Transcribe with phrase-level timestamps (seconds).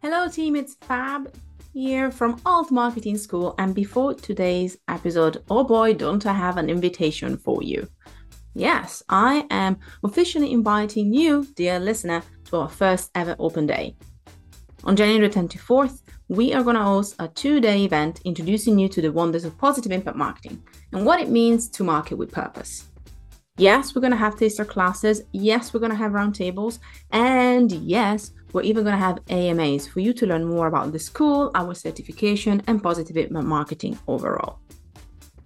[0.00, 1.34] Hello, team, it's Fab
[1.72, 3.56] here from Alt Marketing School.
[3.58, 7.88] And before today's episode, oh boy, don't I have an invitation for you!
[8.54, 13.96] Yes, I am officially inviting you, dear listener, to our first ever open day.
[14.84, 19.02] On January 24th, we are going to host a two day event introducing you to
[19.02, 20.62] the wonders of positive impact marketing
[20.92, 22.86] and what it means to market with purpose.
[23.56, 25.22] Yes, we're going to have taster classes.
[25.32, 26.78] Yes, we're going to have roundtables.
[27.10, 30.98] And yes, we're even going to have AMAs for you to learn more about the
[30.98, 34.58] school, our certification, and positive marketing overall.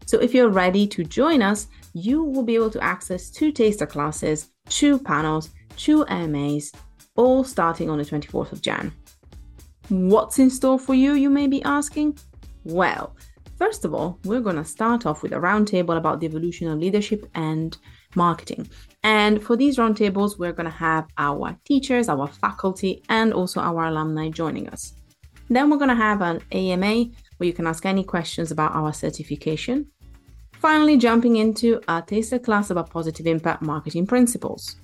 [0.07, 3.87] So if you're ready to join us, you will be able to access two taster
[3.87, 6.73] classes, two panels, two AMAs,
[7.17, 8.93] all starting on the 24th of Jan.
[9.89, 12.19] What's in store for you, you may be asking?
[12.65, 13.17] Well,
[13.57, 16.79] first of all, we're going to start off with a roundtable about the evolution of
[16.79, 17.77] leadership and
[18.15, 18.69] marketing.
[19.05, 23.87] And for these roundtables, we're going to have our teachers, our faculty, and also our
[23.87, 24.95] alumni joining us.
[25.49, 28.93] Then we're going to have an AMA where you can ask any questions about our
[28.93, 29.87] certification.
[30.55, 34.77] Finally, jumping into a taster class about positive impact marketing principles.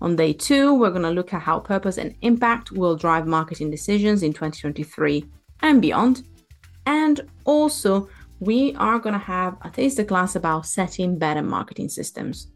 [0.00, 3.70] On day two, we're going to look at how purpose and impact will drive marketing
[3.70, 5.24] decisions in 2023
[5.62, 6.22] and beyond.
[6.86, 12.48] And also, we are going to have a taster class about setting better marketing systems.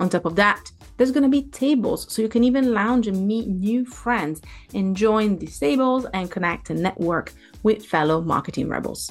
[0.00, 3.26] On top of that, there's going to be tables so you can even lounge and
[3.26, 4.40] meet new friends
[4.74, 7.32] and join these tables and connect and network
[7.62, 9.10] with fellow marketing rebels.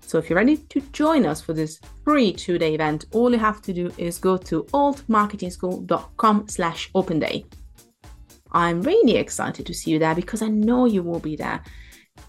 [0.00, 3.62] So if you're ready to join us for this free two-day event, all you have
[3.62, 7.46] to do is go to altmarketingschool.com slash open day.
[8.52, 11.62] I'm really excited to see you there because I know you will be there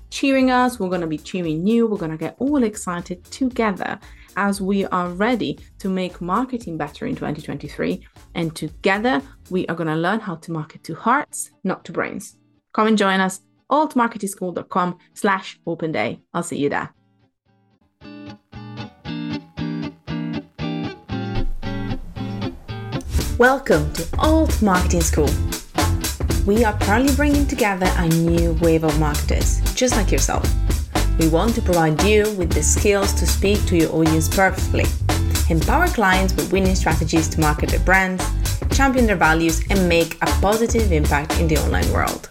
[0.10, 0.80] cheering us.
[0.80, 1.88] We're going to be cheering you.
[1.88, 4.00] We're going to get all excited together
[4.36, 8.06] as we are ready to make marketing better in 2023.
[8.36, 12.38] And together, we are going to learn how to market to hearts, not to brains.
[12.74, 16.22] Come and join us, altmarketingschool.com slash open day.
[16.34, 16.94] I'll see you there.
[23.38, 25.30] Welcome to Alt Marketing School.
[26.46, 30.46] We are proudly bringing together a new wave of marketers, just like yourself
[31.20, 34.86] we want to provide you with the skills to speak to your audience perfectly,
[35.50, 38.26] empower clients with winning strategies to market their brands,
[38.72, 42.30] champion their values, and make a positive impact in the online world.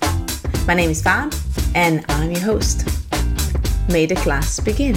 [0.66, 1.32] My name is Fab,
[1.76, 2.88] and I'm your host.
[3.88, 4.96] May the class begin.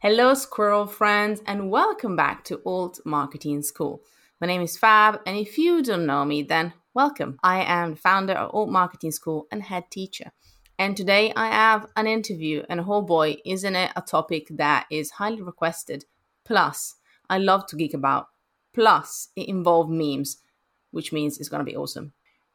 [0.00, 4.02] Hello, squirrel friends, and welcome back to Alt Marketing School.
[4.40, 7.38] My name is Fab, and if you don't know me, then welcome.
[7.44, 10.32] I am the founder of Alt Marketing School and head teacher.
[10.78, 15.12] And today I have an interview, and oh boy, isn't it a topic that is
[15.12, 16.04] highly requested?
[16.44, 16.96] Plus,
[17.30, 18.28] I love to geek about.
[18.74, 20.42] Plus, it involves memes,
[20.90, 22.12] which means it's going to be awesome.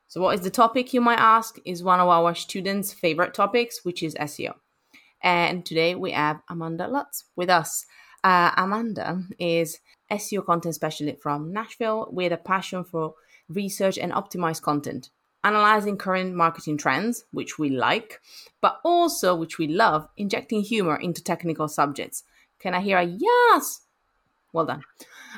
[0.08, 1.58] So, what is the topic, you might ask?
[1.66, 4.54] Is one of our students' favorite topics, which is SEO.
[5.24, 7.86] And today we have Amanda Lutz with us.
[8.24, 9.80] Uh, Amanda is
[10.12, 13.16] SEO content specialist from Nashville with a passion for
[13.50, 15.10] research and optimized content
[15.44, 18.22] analyzing current marketing trends, which we like,
[18.62, 22.24] but also, which we love, injecting humor into technical subjects.
[22.60, 23.82] Can I hear a yes?
[24.54, 24.84] Well done.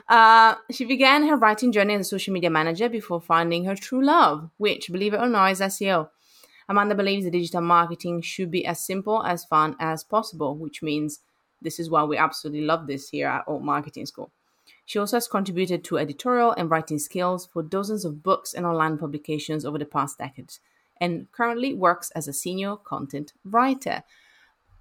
[0.07, 4.03] Uh, she began her writing journey as a social media manager before finding her true
[4.03, 6.09] love, which, believe it or not, is SEO.
[6.67, 11.19] Amanda believes that digital marketing should be as simple as fun as possible, which means
[11.61, 14.31] this is why we absolutely love this here at Alt Marketing School.
[14.85, 18.97] She also has contributed to editorial and writing skills for dozens of books and online
[18.97, 20.53] publications over the past decade,
[20.99, 24.03] and currently works as a senior content writer.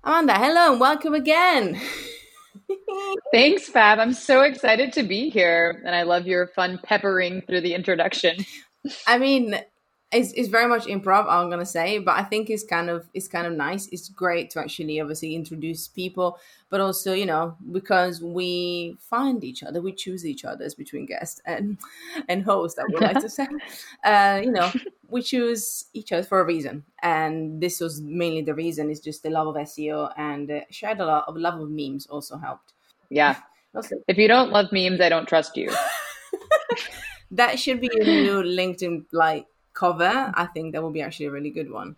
[0.04, 1.80] Amanda, hello and welcome again.
[3.32, 3.98] Thanks, Fab.
[3.98, 8.44] I'm so excited to be here, and I love your fun peppering through the introduction.
[9.06, 9.56] I mean,
[10.12, 13.28] it's, it's very much improv i'm gonna say but i think it's kind of it's
[13.28, 13.88] kind of nice.
[13.88, 16.38] It's great to actually obviously introduce people
[16.70, 21.06] but also you know because we find each other we choose each other as between
[21.06, 21.78] guest and
[22.28, 23.46] and host i would like to say.
[24.04, 24.70] Uh, you know
[25.08, 28.90] we choose each other for a reason and this was mainly the reason.
[28.90, 32.06] Is just the love of seo and uh, shared a lot of love of memes
[32.06, 32.72] also helped.
[33.10, 33.36] Yeah.
[33.74, 35.70] Also, if you don't love memes i don't trust you.
[37.32, 41.30] That should be a new linkedin like cover, I think that will be actually a
[41.30, 41.96] really good one.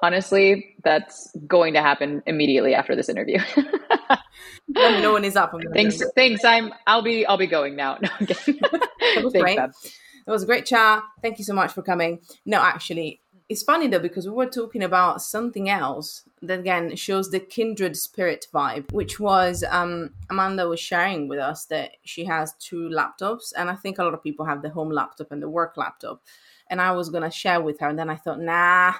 [0.00, 3.38] Honestly, that's going to happen immediately after this interview.
[4.68, 5.54] no one is up.
[5.72, 6.44] thanks, thanks.
[6.44, 6.72] I'm.
[6.86, 7.24] I'll be.
[7.24, 7.98] I'll be going now.
[8.02, 8.60] No, I'm kidding.
[8.60, 9.58] that was great.
[9.58, 11.02] It was a great chat.
[11.22, 12.20] Thank you so much for coming.
[12.44, 17.30] No, actually, it's funny though because we were talking about something else that again shows
[17.30, 22.54] the kindred spirit vibe, which was um, Amanda was sharing with us that she has
[22.58, 25.48] two laptops, and I think a lot of people have the home laptop and the
[25.48, 26.22] work laptop
[26.70, 27.88] and I was gonna share with her.
[27.88, 28.94] And then I thought, nah,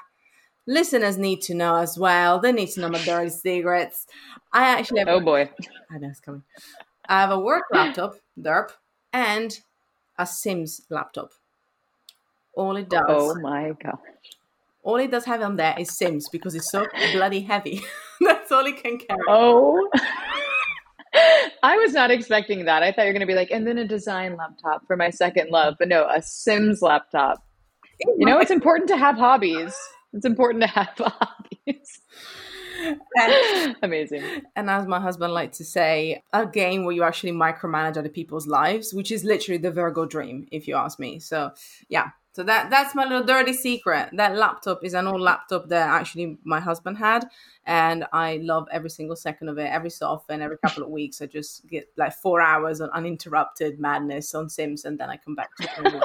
[0.66, 2.38] listeners need to know as well.
[2.38, 4.06] They need to know my dirty secrets.
[4.52, 5.50] I actually have, oh boy,
[5.90, 6.42] I know it's coming.
[7.08, 8.70] I have a work laptop, derp,
[9.12, 9.58] and
[10.18, 11.30] a Sims laptop.
[12.54, 13.04] All it does.
[13.06, 13.98] Oh my god.
[14.82, 17.82] All it does have on there is Sims because it's so bloody heavy.
[18.20, 19.20] That's all it can carry.
[19.28, 19.90] Oh.
[21.62, 22.82] I was not expecting that.
[22.82, 25.10] I thought you were going to be like, and then a design laptop for my
[25.10, 27.45] second love, but no, a Sims laptop.
[28.00, 29.74] You know, it's important to have hobbies.
[30.12, 32.00] It's important to have hobbies.
[33.16, 34.22] And, Amazing.
[34.54, 38.46] And as my husband likes to say, a game where you actually micromanage other people's
[38.46, 41.18] lives, which is literally the Virgo dream, if you ask me.
[41.18, 41.52] So,
[41.88, 42.10] yeah.
[42.32, 44.10] So that that's my little dirty secret.
[44.12, 47.24] That laptop is an old laptop that actually my husband had,
[47.64, 49.72] and I love every single second of it.
[49.72, 53.80] Every so often, every couple of weeks, I just get like four hours of uninterrupted
[53.80, 56.04] madness on Sims, and then I come back to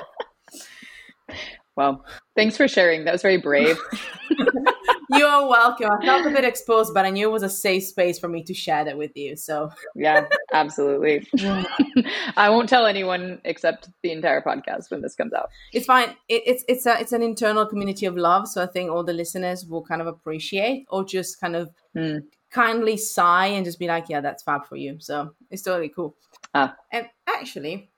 [1.28, 1.38] it.
[1.82, 2.06] Well,
[2.36, 3.06] thanks for sharing.
[3.06, 3.76] That was very brave.
[5.10, 5.90] you are welcome.
[5.90, 8.44] I felt a bit exposed, but I knew it was a safe space for me
[8.44, 9.36] to share that with you.
[9.36, 11.28] So, yeah, absolutely.
[12.38, 15.50] I won't tell anyone except the entire podcast when this comes out.
[15.74, 16.10] It's fine.
[16.30, 18.48] It, it's it's a it's an internal community of love.
[18.48, 22.22] So I think all the listeners will kind of appreciate or just kind of mm.
[22.52, 26.16] kindly sigh and just be like, "Yeah, that's fab for you." So it's totally cool.
[26.54, 26.76] Ah.
[26.92, 27.91] And actually,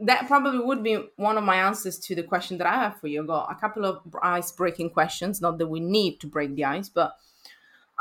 [0.00, 3.08] that probably would be one of my answers to the question that I have for
[3.08, 3.20] you.
[3.20, 5.40] I've got a couple of ice breaking questions.
[5.40, 7.16] Not that we need to break the ice, but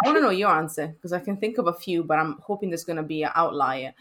[0.04, 2.38] I want to know your answer because I can think of a few, but I'm
[2.40, 3.94] hoping there's going to be an outlier.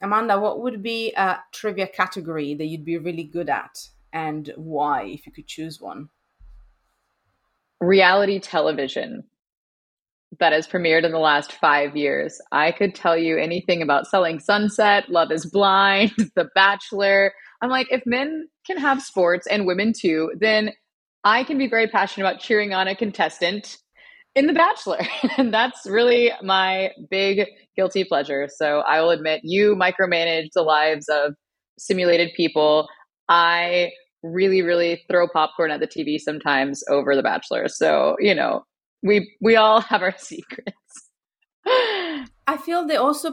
[0.00, 5.04] Amanda, what would be a trivia category that you'd be really good at and why,
[5.04, 6.08] if you could choose one?
[7.80, 9.24] Reality television
[10.38, 12.40] that has premiered in the last five years.
[12.52, 17.32] I could tell you anything about Selling Sunset, Love is Blind, The Bachelor.
[17.62, 20.70] I'm like, if men can have sports and women too, then
[21.24, 23.76] I can be very passionate about cheering on a contestant
[24.36, 25.00] in The Bachelor.
[25.36, 27.46] and that's really my big
[27.76, 28.48] guilty pleasure.
[28.54, 31.34] So I will admit, you micromanage the lives of
[31.78, 32.88] simulated people.
[33.28, 33.90] I
[34.22, 37.68] really, really throw popcorn at the TV sometimes over The Bachelor.
[37.68, 38.64] So, you know,
[39.02, 40.76] we we all have our secrets.
[41.66, 43.32] I feel they also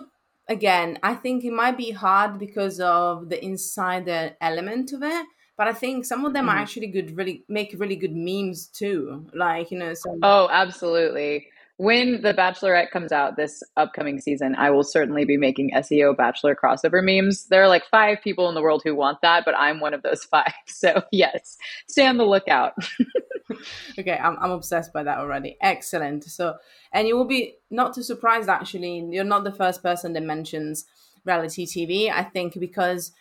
[0.50, 5.26] again, I think it might be hard because of the insider element of it.
[5.58, 6.56] But I think some of them mm-hmm.
[6.56, 9.26] are actually good, really make really good memes too.
[9.34, 11.48] Like, you know, some Oh, absolutely.
[11.78, 16.56] When The Bachelorette comes out this upcoming season, I will certainly be making SEO Bachelor
[16.56, 17.48] crossover memes.
[17.48, 20.04] There are like five people in the world who want that, but I'm one of
[20.04, 20.54] those five.
[20.68, 22.74] So, yes, stay on the lookout.
[24.00, 25.58] okay, I'm, I'm obsessed by that already.
[25.62, 26.24] Excellent.
[26.26, 26.58] So,
[26.92, 29.00] and you will be not too surprised actually.
[29.12, 30.86] You're not the first person that mentions
[31.26, 32.12] reality TV.
[32.12, 33.12] I think because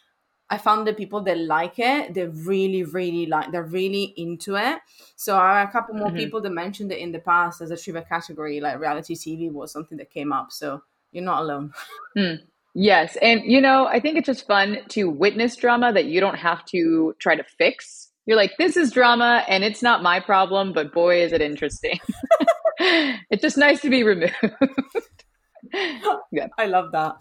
[0.49, 4.79] I found the people that like it, they really, really like, they're really into it.
[5.17, 6.17] So I a couple more mm-hmm.
[6.17, 9.73] people that mentioned it in the past as a trivia category, like reality TV was
[9.73, 10.53] something that came up.
[10.53, 11.73] So you're not alone.
[12.17, 12.41] Mm.
[12.75, 13.17] Yes.
[13.23, 16.65] And, you know, I think it's just fun to witness drama that you don't have
[16.67, 20.93] to try to fix you're like, this is drama and it's not my problem, but
[20.93, 21.99] boy, is it interesting.
[22.79, 24.35] it's just nice to be removed.
[26.33, 26.49] yeah.
[26.59, 27.17] I love that.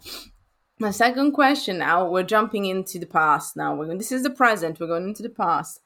[0.78, 3.74] My second question now, we're jumping into the past now.
[3.74, 5.80] We're going, this is the present, we're going into the past.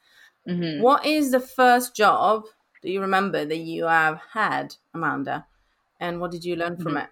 [0.49, 0.81] Mm-hmm.
[0.81, 2.43] What is the first job
[2.81, 5.45] that you remember that you have had, Amanda?
[5.99, 7.03] And what did you learn from mm-hmm.
[7.03, 7.09] it?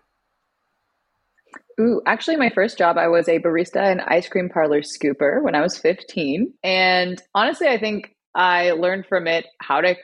[1.80, 5.56] Ooh, actually, my first job, I was a barista and ice cream parlor scooper when
[5.56, 6.54] I was 15.
[6.64, 9.96] And honestly, I think I learned from it how to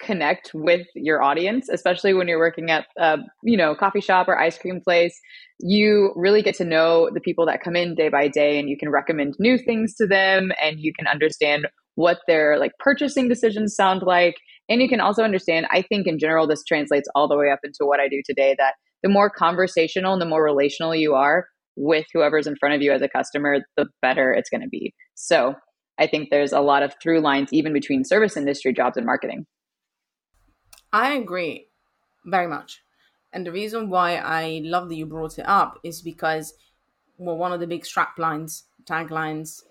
[0.00, 4.38] connect with your audience, especially when you're working at a you know coffee shop or
[4.38, 5.18] ice cream place.
[5.60, 8.76] You really get to know the people that come in day by day, and you
[8.76, 13.74] can recommend new things to them, and you can understand what their like purchasing decisions
[13.74, 14.34] sound like,
[14.68, 15.66] and you can also understand.
[15.70, 18.54] I think in general, this translates all the way up into what I do today.
[18.58, 22.82] That the more conversational and the more relational you are with whoever's in front of
[22.82, 24.94] you as a customer, the better it's going to be.
[25.14, 25.54] So
[25.98, 29.46] I think there's a lot of through lines even between service industry jobs and marketing.
[30.92, 31.68] I agree
[32.24, 32.80] very much.
[33.32, 36.54] And the reason why I love that you brought it up is because
[37.18, 39.62] well, one of the big strap lines, taglines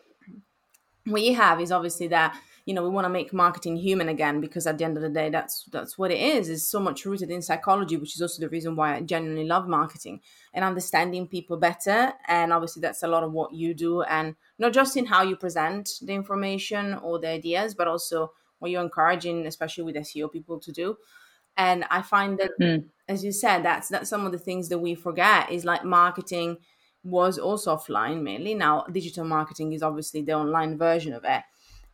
[1.06, 2.38] we have is obviously that
[2.72, 5.10] you know we want to make marketing human again because at the end of the
[5.10, 6.48] day that's that's what it is.
[6.48, 9.68] Is so much rooted in psychology which is also the reason why i genuinely love
[9.68, 10.22] marketing
[10.54, 12.14] and understanding people better.
[12.30, 15.36] And obviously that's a lot of what you do and not just in how you
[15.36, 20.58] present the information or the ideas but also what you're encouraging especially with seo people
[20.62, 20.96] to do.
[21.58, 22.86] And i find that mm.
[23.10, 26.56] as you said that's that's some of the things that we forget is like marketing
[27.04, 28.54] was also offline mainly.
[28.54, 31.44] Now digital marketing is obviously the online version of it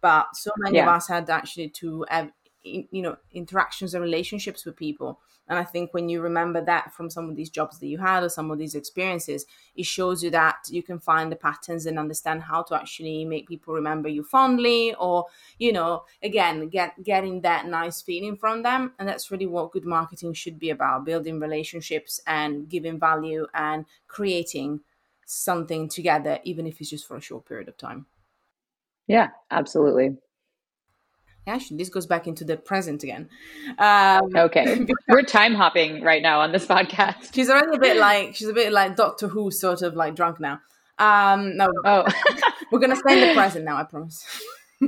[0.01, 0.83] but so many yeah.
[0.83, 2.31] of us had actually to have
[2.63, 5.19] you know interactions and relationships with people.
[5.49, 8.21] And i think when you remember that from some of these jobs that you had
[8.21, 9.45] or some of these experiences
[9.77, 13.47] it shows you that you can find the patterns and understand how to actually make
[13.47, 15.25] people remember you fondly or
[15.57, 18.91] you know again get getting that nice feeling from them.
[18.99, 23.85] And that's really what good marketing should be about building relationships and giving value and
[24.07, 24.81] creating
[25.25, 28.05] something together even if it's just for a short period of time
[29.07, 30.17] yeah absolutely.
[31.45, 33.29] Actually this goes back into the present again.
[33.77, 34.85] Um, okay.
[35.07, 37.33] We're time hopping right now on this podcast.
[37.33, 40.39] She's already a bit like she's a bit like doctor who sort of like drunk
[40.39, 40.59] now.
[40.99, 41.69] Um no.
[41.85, 42.05] Oh.
[42.71, 44.23] We're gonna stay in the present now i promise.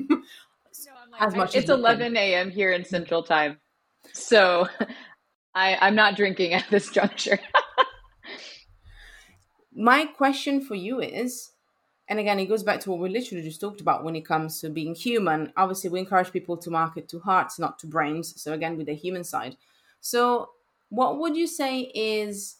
[0.85, 3.57] No, like, as much it's 11 a.m here in central time.
[4.13, 4.67] So
[5.55, 7.39] i i'm not drinking at this juncture.
[9.79, 11.51] My question for you is
[12.09, 14.59] and again, it goes back to what we literally just talked about when it comes
[14.61, 15.53] to being human.
[15.55, 18.41] Obviously, we encourage people to market to hearts, not to brains.
[18.41, 19.57] So again, with the human side.
[20.01, 20.49] So,
[20.89, 22.57] what would you say is,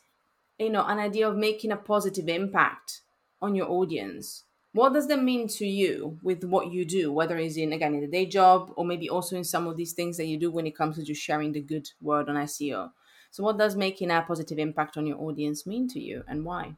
[0.60, 3.02] you know, an idea of making a positive impact
[3.42, 4.44] on your audience?
[4.74, 8.02] What does that mean to you with what you do, whether it's in again in
[8.02, 10.68] the day job or maybe also in some of these things that you do when
[10.68, 12.92] it comes to just sharing the good word on SEO?
[13.32, 16.76] So, what does making a positive impact on your audience mean to you, and why?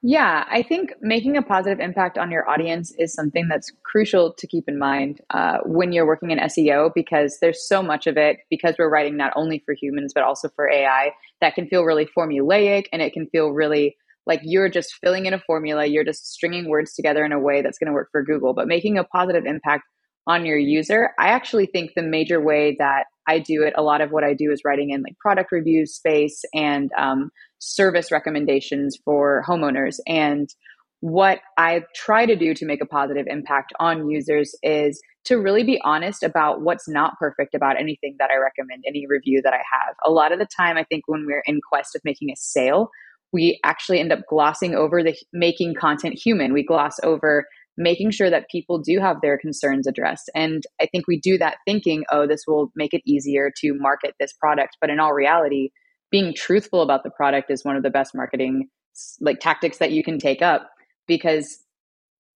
[0.00, 4.46] Yeah, I think making a positive impact on your audience is something that's crucial to
[4.46, 8.38] keep in mind uh, when you're working in SEO because there's so much of it
[8.48, 12.06] because we're writing not only for humans but also for AI that can feel really
[12.16, 16.32] formulaic and it can feel really like you're just filling in a formula, you're just
[16.32, 18.54] stringing words together in a way that's going to work for Google.
[18.54, 19.82] But making a positive impact
[20.28, 24.00] on your user, I actually think the major way that I do it, a lot
[24.00, 28.96] of what I do is writing in like product review space and um, service recommendations
[29.04, 29.96] for homeowners.
[30.06, 30.48] And
[31.00, 35.62] what I try to do to make a positive impact on users is to really
[35.62, 39.58] be honest about what's not perfect about anything that I recommend, any review that I
[39.58, 39.94] have.
[40.04, 42.90] A lot of the time, I think when we're in quest of making a sale,
[43.32, 46.52] we actually end up glossing over the making content human.
[46.52, 47.46] We gloss over
[47.76, 50.30] making sure that people do have their concerns addressed.
[50.34, 54.14] And I think we do that thinking, oh, this will make it easier to market
[54.18, 54.76] this product.
[54.80, 55.70] But in all reality,
[56.10, 58.68] being truthful about the product is one of the best marketing
[59.20, 60.70] like tactics that you can take up
[61.06, 61.58] because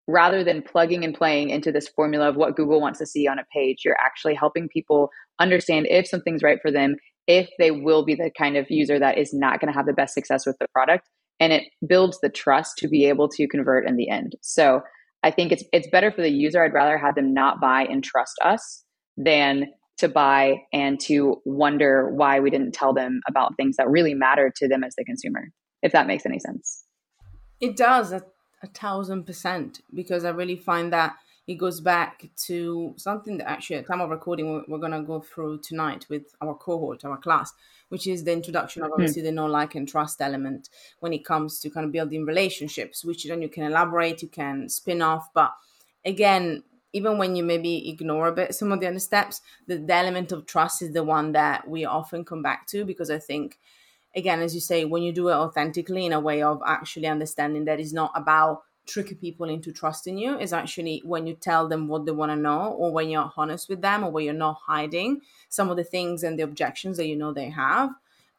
[0.08, 3.38] rather than plugging and playing into this formula of what Google wants to see on
[3.38, 8.04] a page, you're actually helping people understand if something's right for them, if they will
[8.04, 10.56] be the kind of user that is not going to have the best success with
[10.58, 11.08] the product.
[11.38, 14.36] And it builds the trust to be able to convert in the end.
[14.42, 14.82] So
[15.22, 16.62] I think it's it's better for the user.
[16.62, 18.84] I'd rather have them not buy and trust us
[19.16, 19.66] than
[19.98, 24.52] to buy and to wonder why we didn't tell them about things that really matter
[24.56, 25.48] to them as the consumer.
[25.82, 26.84] If that makes any sense.
[27.60, 28.22] It does a,
[28.62, 31.14] a thousand percent because I really find that
[31.46, 35.02] it goes back to something that actually at time of recording we're, we're going to
[35.02, 37.52] go through tonight with our cohort our class
[37.88, 38.94] which is the introduction of hmm.
[38.94, 39.26] obviously mm.
[39.26, 40.68] the know like and trust element
[41.00, 44.68] when it comes to kind of building relationships which then you can elaborate you can
[44.68, 45.52] spin off but
[46.04, 49.94] again even when you maybe ignore a bit some of the other steps the, the
[49.94, 53.58] element of trust is the one that we often come back to because i think
[54.14, 57.64] again as you say when you do it authentically in a way of actually understanding
[57.64, 61.86] that it's not about tricking people into trusting you is actually when you tell them
[61.86, 64.58] what they want to know or when you're honest with them or when you're not
[64.66, 67.90] hiding some of the things and the objections that you know they have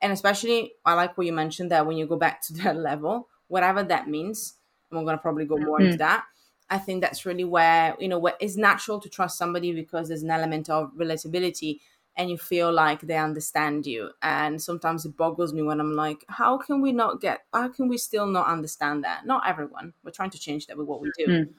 [0.01, 3.29] and especially i like what you mentioned that when you go back to that level
[3.47, 4.55] whatever that means
[4.91, 5.85] and we're going to probably go more mm-hmm.
[5.85, 6.25] into that
[6.69, 10.23] i think that's really where you know where it's natural to trust somebody because there's
[10.23, 11.79] an element of relatability
[12.15, 14.11] and you feel like they understand you.
[14.21, 17.87] And sometimes it boggles me when I'm like, how can we not get, how can
[17.87, 19.25] we still not understand that?
[19.25, 19.93] Not everyone.
[20.03, 21.27] We're trying to change that with what we do.
[21.27, 21.49] Mm.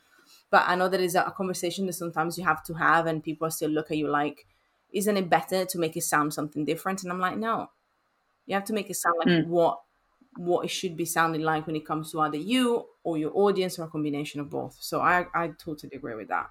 [0.51, 3.51] But I know that is a conversation that sometimes you have to have, and people
[3.51, 4.47] still look at you like,
[4.93, 7.03] isn't it better to make it sound something different?
[7.03, 7.71] And I'm like, no,
[8.47, 9.47] you have to make it sound like mm.
[9.49, 9.81] what
[10.37, 13.79] what it should be sounding like when it comes to either you or your audience
[13.79, 14.77] or a combination of both.
[14.81, 16.47] So I, I totally agree with that.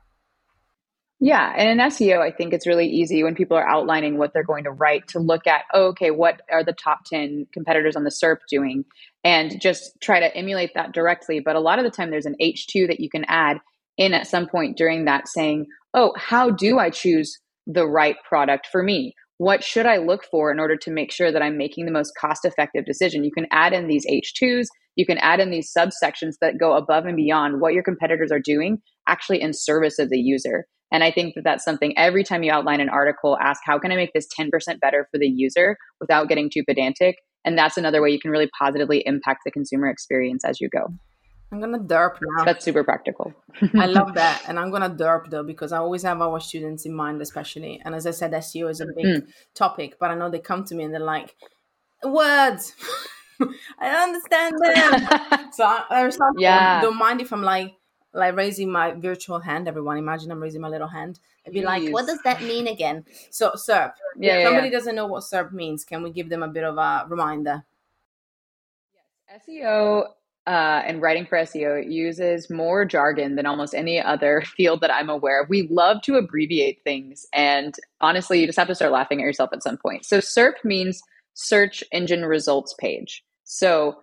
[1.20, 1.54] Yeah.
[1.56, 4.66] And in SEO, I think it's really easy when people are outlining what they're going
[4.66, 8.10] to write to look at, oh, okay, what are the top 10 competitors on the
[8.10, 8.84] SERP doing?
[9.24, 11.40] And just try to emulate that directly.
[11.40, 13.60] But a lot of the time, there's an H2 that you can add
[13.98, 18.68] in at some point during that saying, oh, how do I choose the right product
[18.70, 19.16] for me?
[19.44, 22.14] What should I look for in order to make sure that I'm making the most
[22.18, 23.26] cost effective decision?
[23.26, 27.06] You can add in these H2s, you can add in these subsections that go above
[27.06, 30.66] and beyond what your competitors are doing, actually in service of the user.
[30.94, 33.92] And I think that that's something every time you outline an article, ask, how can
[33.92, 34.48] I make this 10%
[34.80, 37.18] better for the user without getting too pedantic?
[37.44, 40.88] And that's another way you can really positively impact the consumer experience as you go.
[41.54, 42.46] I'm gonna derp now.
[42.46, 43.32] That's super practical.
[43.76, 44.42] I love that.
[44.48, 47.80] And I'm gonna derp though because I always have our students in mind, especially.
[47.86, 49.28] And as I said, SEO is a big mm.
[49.54, 51.36] topic, but I know they come to me and they're like,
[52.04, 52.74] words.
[53.80, 55.52] I understand them.
[55.54, 56.42] so I, there's something.
[56.42, 56.82] Yeah.
[56.82, 57.76] Don't mind if I'm like
[58.14, 59.68] like raising my virtual hand.
[59.68, 61.66] Everyone, imagine I'm raising my little hand and be Jeez.
[61.66, 63.94] like, "What does that mean again?" So SERP.
[64.18, 64.74] Yeah, if somebody yeah.
[64.74, 67.64] doesn't know what SERP means, can we give them a bit of a reminder?
[69.30, 70.08] Yes, SEO
[70.46, 75.10] uh, and writing for SEO uses more jargon than almost any other field that I'm
[75.10, 75.50] aware of.
[75.50, 79.52] We love to abbreviate things, and honestly, you just have to start laughing at yourself
[79.54, 80.06] at some point.
[80.06, 81.02] So, SERP means
[81.34, 83.24] search engine results page.
[83.44, 83.96] So,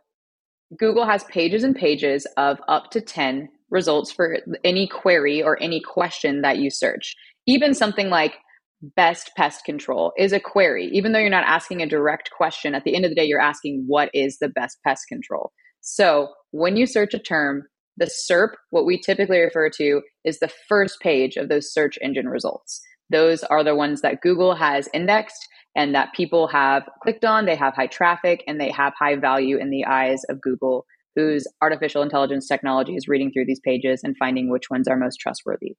[0.79, 5.81] Google has pages and pages of up to 10 results for any query or any
[5.81, 7.17] question that you search.
[7.47, 8.37] Even something like
[8.83, 10.89] best pest control is a query.
[10.93, 13.41] Even though you're not asking a direct question, at the end of the day, you're
[13.41, 15.53] asking what is the best pest control.
[15.81, 17.65] So when you search a term,
[17.97, 22.29] the SERP, what we typically refer to, is the first page of those search engine
[22.29, 22.81] results.
[23.11, 25.47] Those are the ones that Google has indexed
[25.77, 27.47] and that people have clicked on.
[27.47, 31.47] They have high traffic and they have high value in the eyes of Google, whose
[31.61, 35.77] artificial intelligence technology is reading through these pages and finding which ones are most trustworthy.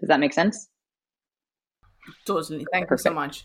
[0.00, 0.68] Does that make sense?
[2.26, 2.66] Totally.
[2.72, 3.06] Thank Perfect.
[3.06, 3.44] you so much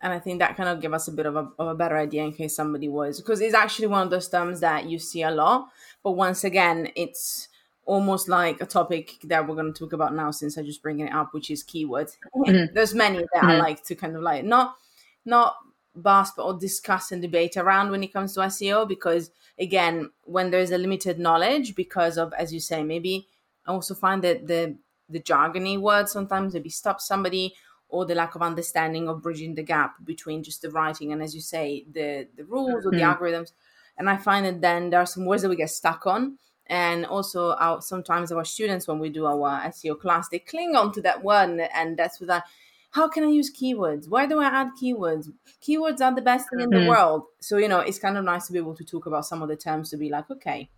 [0.00, 1.96] and I think that kind of give us a bit of a, of a better
[1.96, 5.22] idea in case somebody was because it's actually one of those terms that you see
[5.22, 5.68] a lot,
[6.02, 7.48] but once again, it's
[7.84, 11.06] almost like a topic that we're going to talk about now since I just bringing
[11.06, 12.18] it up, which is keywords.
[12.36, 12.74] Mm-hmm.
[12.74, 13.48] There's many that mm-hmm.
[13.48, 14.76] I like to kind of like not
[15.24, 15.56] not
[15.98, 20.70] basp or discuss and debate around when it comes to SEO because again, when there's
[20.70, 23.26] a limited knowledge because of as you say, maybe
[23.66, 24.76] I also find that the
[25.08, 27.54] the jargony words sometimes maybe stop somebody
[27.88, 31.34] or the lack of understanding of bridging the gap between just the writing and as
[31.34, 33.22] you say the the rules or the mm-hmm.
[33.22, 33.52] algorithms.
[33.96, 36.38] And i find that then there are some words that we get stuck on.
[36.70, 40.92] And also our, sometimes our students when we do our seo class they cling on
[40.92, 42.44] to that word and, that's what
[42.90, 44.08] how can i use keywords?
[44.08, 45.28] Why do i add keywords?
[45.66, 46.84] Keywords are the best thing in mm-hmm.
[46.84, 47.22] the world.
[47.40, 49.48] So you know it's kind of nice to be able to talk about some of
[49.48, 50.68] the terms to be like okay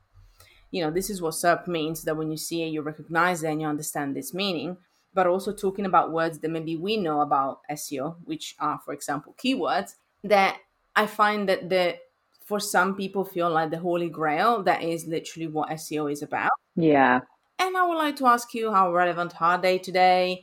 [0.71, 3.51] you know this is what serp means that when you see it you recognize it
[3.51, 4.77] and you understand its meaning
[5.13, 9.35] but also talking about words that maybe we know about SEO, which are, for example,
[9.43, 9.95] keywords,
[10.25, 10.59] that
[10.95, 11.97] I find that the
[12.45, 16.51] for some people feel like the holy grail that is literally what SEO is about.
[16.75, 17.21] Yeah.
[17.61, 20.43] And I would like to ask you how relevant are they today?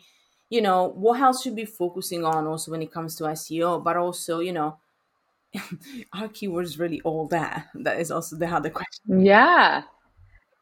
[0.50, 3.98] You know, what else should be focusing on also when it comes to SEO, but
[3.98, 4.78] also, you know,
[6.14, 7.66] are keywords really all there?
[7.76, 9.26] That is also the other question.
[9.26, 9.84] Yeah.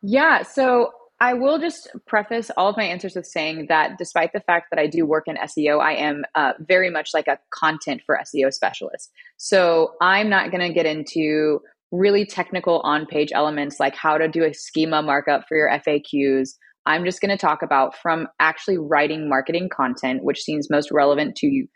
[0.01, 0.41] Yeah.
[0.41, 4.67] So I will just preface all of my answers with saying that despite the fact
[4.71, 8.19] that I do work in SEO, I am uh, very much like a content for
[8.21, 9.11] SEO specialist.
[9.37, 14.27] So I'm not going to get into really technical on page elements like how to
[14.27, 16.49] do a schema markup for your FAQs.
[16.85, 21.37] I'm just going to talk about from actually writing marketing content, which seems most relevant
[21.37, 21.67] to you,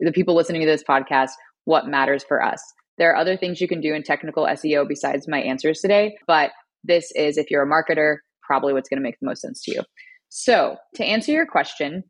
[0.00, 1.30] the people listening to this podcast,
[1.64, 2.62] what matters for us.
[2.98, 6.50] There are other things you can do in technical SEO besides my answers today, but
[6.84, 9.72] this is if you're a marketer, probably what's going to make the most sense to
[9.72, 9.82] you.
[10.28, 12.04] So, to answer your question,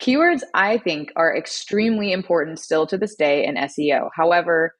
[0.00, 4.08] keywords I think are extremely important still to this day in SEO.
[4.14, 4.74] However,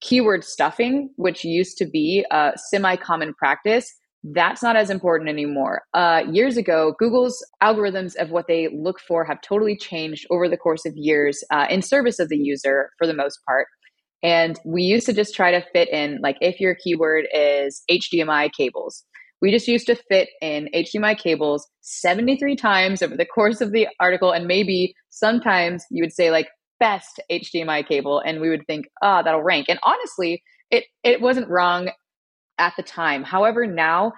[0.00, 3.92] keyword stuffing, which used to be a semi common practice,
[4.32, 5.82] that's not as important anymore.
[5.92, 10.56] Uh, years ago, Google's algorithms of what they look for have totally changed over the
[10.56, 13.66] course of years uh, in service of the user for the most part.
[14.22, 18.50] And we used to just try to fit in, like, if your keyword is HDMI
[18.56, 19.04] cables,
[19.44, 23.86] we just used to fit in HDMI cables 73 times over the course of the
[24.00, 24.32] article.
[24.32, 26.48] And maybe sometimes you would say, like,
[26.80, 28.22] best HDMI cable.
[28.24, 29.66] And we would think, ah, oh, that'll rank.
[29.68, 31.90] And honestly, it, it wasn't wrong
[32.56, 33.22] at the time.
[33.22, 34.14] However, now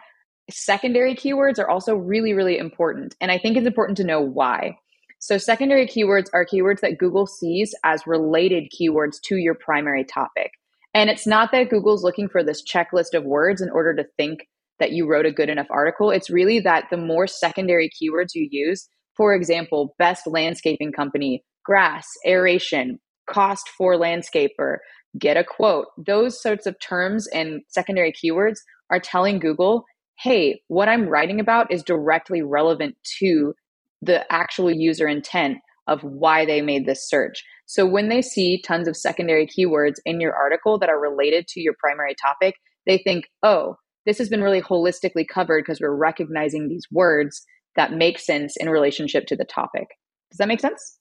[0.48, 3.16] secondary keywords are also really, really important.
[3.20, 4.76] And I think it's important to know why.
[5.18, 10.52] So, secondary keywords are keywords that Google sees as related keywords to your primary topic.
[10.94, 14.46] And it's not that Google's looking for this checklist of words in order to think
[14.78, 16.10] that you wrote a good enough article.
[16.10, 22.06] It's really that the more secondary keywords you use, for example, best landscaping company, grass,
[22.26, 24.78] aeration, cost for landscaper,
[25.18, 28.56] get a quote, those sorts of terms and secondary keywords
[28.90, 29.84] are telling Google,
[30.18, 33.54] hey, what I'm writing about is directly relevant to
[34.02, 37.44] the actual user intent of why they made this search.
[37.66, 41.60] So when they see tons of secondary keywords in your article that are related to
[41.60, 42.54] your primary topic,
[42.86, 47.92] they think, oh, this has been really holistically covered because we're recognizing these words that
[47.92, 49.88] make sense in relationship to the topic.
[50.30, 50.98] Does that make sense?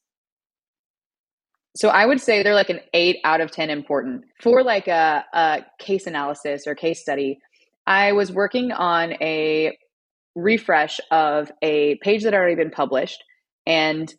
[1.76, 4.24] So I would say they're like an eight out of 10 important.
[4.42, 7.40] For like a, a case analysis or case study,
[7.86, 9.78] I was working on a
[10.36, 13.24] refresh of a page that had already been published.
[13.66, 14.14] And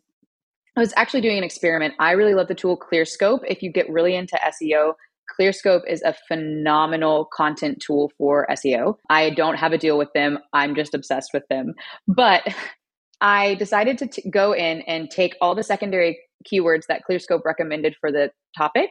[0.75, 1.95] I was actually doing an experiment.
[1.99, 3.39] I really love the tool ClearScope.
[3.47, 4.93] If you get really into SEO,
[5.39, 8.95] ClearScope is a phenomenal content tool for SEO.
[9.09, 10.39] I don't have a deal with them.
[10.53, 11.73] I'm just obsessed with them.
[12.07, 12.43] But
[13.21, 16.19] I decided to t- go in and take all the secondary
[16.51, 18.89] keywords that ClearScope recommended for the topic.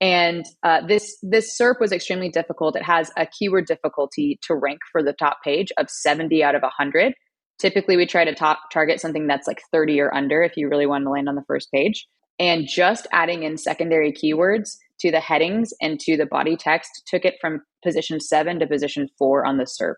[0.00, 2.76] And uh, this this SERP was extremely difficult.
[2.76, 6.62] It has a keyword difficulty to rank for the top page of 70 out of
[6.62, 7.14] 100.
[7.58, 10.86] Typically, we try to top, target something that's like 30 or under if you really
[10.86, 12.06] want to land on the first page.
[12.38, 17.24] And just adding in secondary keywords to the headings and to the body text took
[17.24, 19.96] it from position seven to position four on the SERP,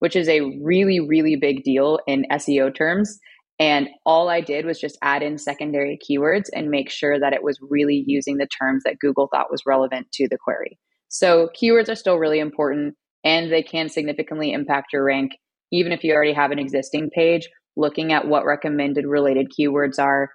[0.00, 3.18] which is a really, really big deal in SEO terms.
[3.58, 7.42] And all I did was just add in secondary keywords and make sure that it
[7.42, 10.78] was really using the terms that Google thought was relevant to the query.
[11.08, 15.32] So keywords are still really important and they can significantly impact your rank,
[15.70, 17.48] even if you already have an existing page.
[17.76, 20.30] Looking at what recommended related keywords are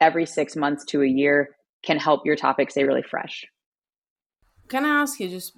[0.00, 1.50] every six months to a year
[1.86, 3.46] can help your topic stay really fresh.
[4.68, 5.52] Can I ask you, just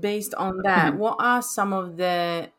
[0.00, 0.98] based on that, mm-hmm.
[0.98, 2.50] what are some of the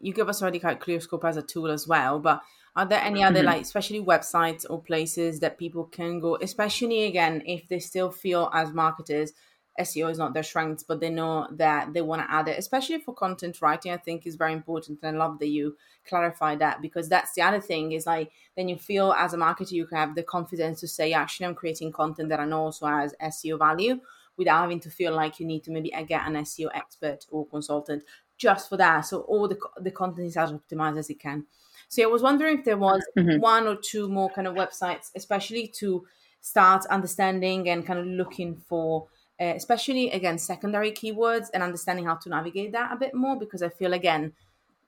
[0.00, 2.42] you give us already like ClearScope as a tool as well, but
[2.76, 3.46] are there any other mm-hmm.
[3.46, 8.50] like especially websites or places that people can go, especially again if they still feel
[8.52, 9.32] as marketers
[9.80, 12.98] SEO is not their strength, but they know that they want to add it, especially
[12.98, 13.92] for content writing.
[13.92, 17.42] I think is very important, and I love that you clarify that because that's the
[17.42, 20.80] other thing is like then you feel as a marketer you can have the confidence
[20.80, 24.00] to say actually I'm creating content that I know also has SEO value
[24.36, 28.04] without having to feel like you need to maybe get an SEO expert or consultant
[28.36, 29.02] just for that.
[29.02, 31.46] So all the the content is as optimized as it can.
[31.88, 33.40] So I was wondering if there was mm-hmm.
[33.40, 36.04] one or two more kind of websites, especially to
[36.40, 39.06] start understanding and kind of looking for,
[39.40, 43.62] uh, especially again, secondary keywords and understanding how to navigate that a bit more because
[43.62, 44.32] I feel again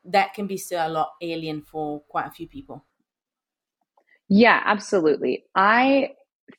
[0.05, 2.85] that can be still a lot alien for quite a few people.
[4.29, 5.45] Yeah, absolutely.
[5.55, 6.11] I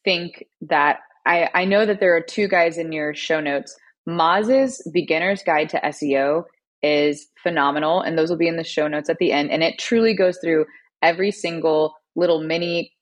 [0.03, 3.75] think that I, I know that there are two guys in your show notes.
[4.05, 6.43] Moz's Beginner's Guide to SEO
[6.81, 8.01] is phenomenal.
[8.01, 9.51] And those will be in the show notes at the end.
[9.51, 10.65] And it truly goes through
[11.01, 12.93] every single little mini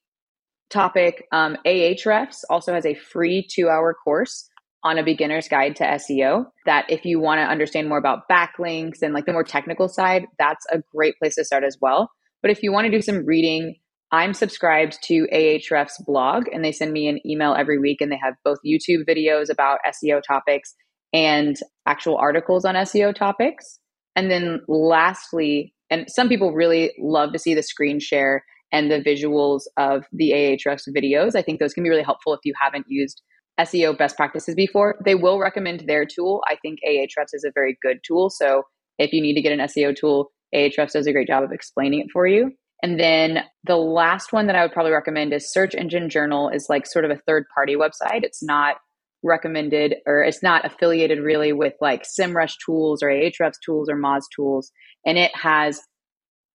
[0.69, 1.27] topic.
[1.31, 4.49] Um, Ahrefs also has a free two hour course
[4.85, 9.01] on a beginner's guide to SEO that if you want to understand more about backlinks
[9.01, 12.11] and like the more technical side, that's a great place to start as well.
[12.43, 13.77] But if you want to do some reading,
[14.11, 18.19] I'm subscribed to Ahrefs blog and they send me an email every week and they
[18.23, 20.75] have both YouTube videos about SEO topics
[21.11, 21.55] and
[21.87, 23.79] actual articles on SEO topics.
[24.15, 29.01] And then lastly, and some people really love to see the screen share and the
[29.01, 31.35] visuals of the Ahrefs videos.
[31.35, 33.23] I think those can be really helpful if you haven't used
[33.59, 34.95] SEO best practices before.
[35.03, 36.43] They will recommend their tool.
[36.47, 38.29] I think Ahrefs is a very good tool.
[38.29, 38.63] So
[38.97, 42.01] if you need to get an SEO tool, Ahrefs does a great job of explaining
[42.01, 42.51] it for you.
[42.83, 46.67] And then the last one that I would probably recommend is Search Engine Journal is
[46.69, 48.23] like sort of a third party website.
[48.23, 48.75] It's not
[49.23, 54.23] recommended or it's not affiliated really with like SEMrush tools or Ahrefs tools or Moz
[54.35, 54.71] tools.
[55.05, 55.81] And it has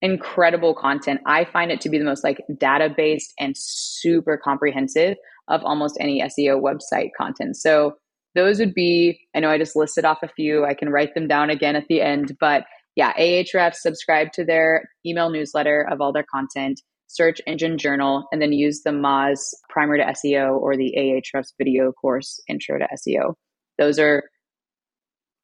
[0.02, 1.20] incredible content.
[1.26, 5.16] I find it to be the most like data based and super comprehensive
[5.50, 7.56] of almost any SEO website content.
[7.56, 7.94] So
[8.34, 10.64] those would be, I know I just listed off a few.
[10.64, 12.64] I can write them down again at the end, but
[12.96, 18.40] yeah, Ahrefs subscribe to their email newsletter of all their content search engine journal, and
[18.40, 23.34] then use the Moz primer to SEO or the Ahrefs video course intro to SEO.
[23.78, 24.22] Those are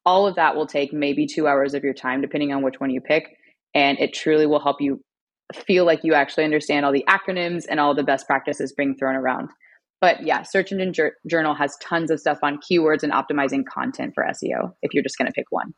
[0.05, 2.89] all of that will take maybe two hours of your time, depending on which one
[2.89, 3.27] you pick.
[3.75, 5.01] And it truly will help you
[5.53, 9.15] feel like you actually understand all the acronyms and all the best practices being thrown
[9.15, 9.49] around.
[9.99, 14.23] But yeah, Search Engine Journal has tons of stuff on keywords and optimizing content for
[14.23, 15.73] SEO if you're just going to pick one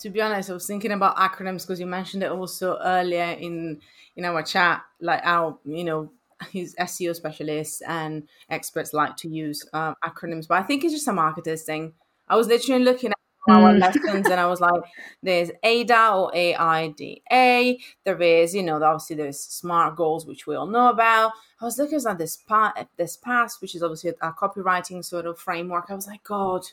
[0.00, 3.80] to be honest, I was thinking about acronyms because you mentioned it also earlier in
[4.16, 6.10] in our chat, like our you know
[6.52, 11.08] his SEO specialists and experts like to use um, acronyms, but I think it's just
[11.08, 11.94] a marketer's thing.
[12.28, 13.17] I was literally looking at
[13.48, 13.80] our mm.
[13.80, 14.82] lessons and I was like,
[15.22, 17.76] there's ADA or AIDA.
[18.04, 21.32] There is, you know, obviously there's SMART goals, which we all know about.
[21.60, 25.38] I was looking at this part, this PAS, which is obviously a copywriting sort of
[25.38, 25.86] framework.
[25.88, 26.64] I was like, God,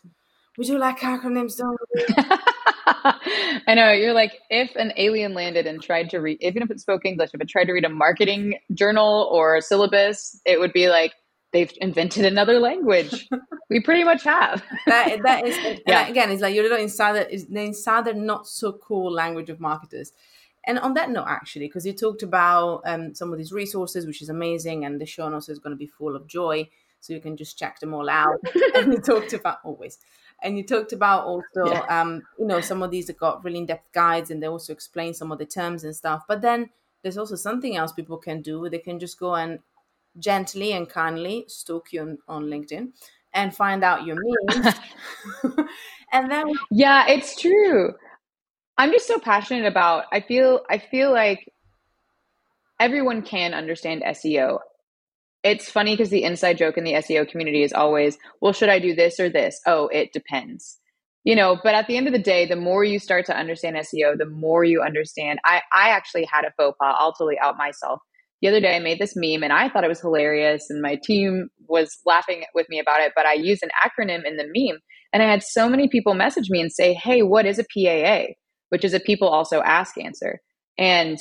[0.57, 2.05] we do like acronyms, don't we?
[3.67, 3.91] I know.
[3.91, 7.31] You're like, if an alien landed and tried to read, even if it spoke English,
[7.33, 11.13] if it tried to read a marketing journal or syllabus, it would be like,
[11.55, 13.27] they've invented another language.
[13.69, 14.61] we pretty much have.
[14.85, 16.07] that, that is, yeah.
[16.07, 19.61] again, it's like you're little inside the, the inside the not so cool language of
[19.61, 20.11] marketers.
[20.67, 24.21] And on that note, actually, because you talked about um, some of these resources, which
[24.21, 26.67] is amazing, and the show notes is going to be full of joy,
[26.99, 28.39] so you can just check them all out.
[28.75, 29.99] and you talked about always
[30.43, 31.85] and you talked about also Yeah.
[32.01, 35.13] um, you know some of these have got really in-depth guides and they also explain
[35.13, 36.69] some of the terms and stuff but then
[37.01, 39.59] there's also something else people can do they can just go and
[40.19, 42.89] gently and kindly stalk you on, on linkedin
[43.33, 44.75] and find out your means.
[46.11, 47.93] and then Yeah, it's true.
[48.77, 51.51] I'm just so passionate about I feel I feel like
[52.79, 54.59] everyone can understand SEO.
[55.43, 58.79] It's funny because the inside joke in the SEO community is always, well, should I
[58.79, 59.59] do this or this?
[59.67, 60.79] Oh, it depends.
[61.23, 63.75] You know, but at the end of the day, the more you start to understand
[63.77, 65.39] SEO, the more you understand.
[65.43, 66.95] I, I actually had a faux pas.
[66.99, 67.99] I'll totally out myself.
[68.45, 70.99] The other day, I made this meme and I thought it was hilarious, and my
[71.03, 73.13] team was laughing with me about it.
[73.15, 74.77] But I used an acronym in the meme,
[75.11, 78.33] and I had so many people message me and say, Hey, what is a PAA?
[78.69, 80.41] Which is a people also ask answer.
[80.77, 81.17] And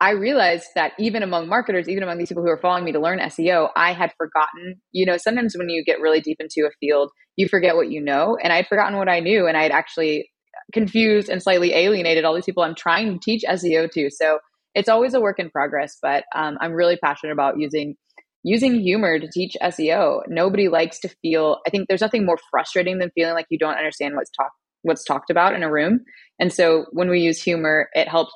[0.00, 3.00] I realized that even among marketers, even among these people who are following me to
[3.00, 6.72] learn SEO, I had forgotten, you know, sometimes when you get really deep into a
[6.80, 8.36] field, you forget what you know.
[8.42, 9.46] And I'd forgotten what I knew.
[9.46, 10.28] And I'd actually
[10.72, 14.10] confused and slightly alienated all these people I'm trying to teach SEO to.
[14.10, 14.40] So
[14.74, 17.96] it's always a work in progress, but um, I'm really passionate about using
[18.42, 20.22] using humor to teach SEO.
[20.28, 23.76] Nobody likes to feel I think there's nothing more frustrating than feeling like you don't
[23.76, 26.00] understand what's talked what's talked about in a room.
[26.38, 28.32] And so when we use humor, it helps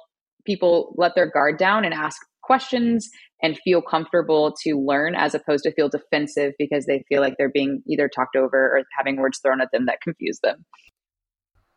[0.46, 3.08] people let their guard down and ask questions
[3.42, 7.50] and feel comfortable to learn as opposed to feel defensive because they feel like they're
[7.50, 10.64] being either talked over or having words thrown at them that confuse them.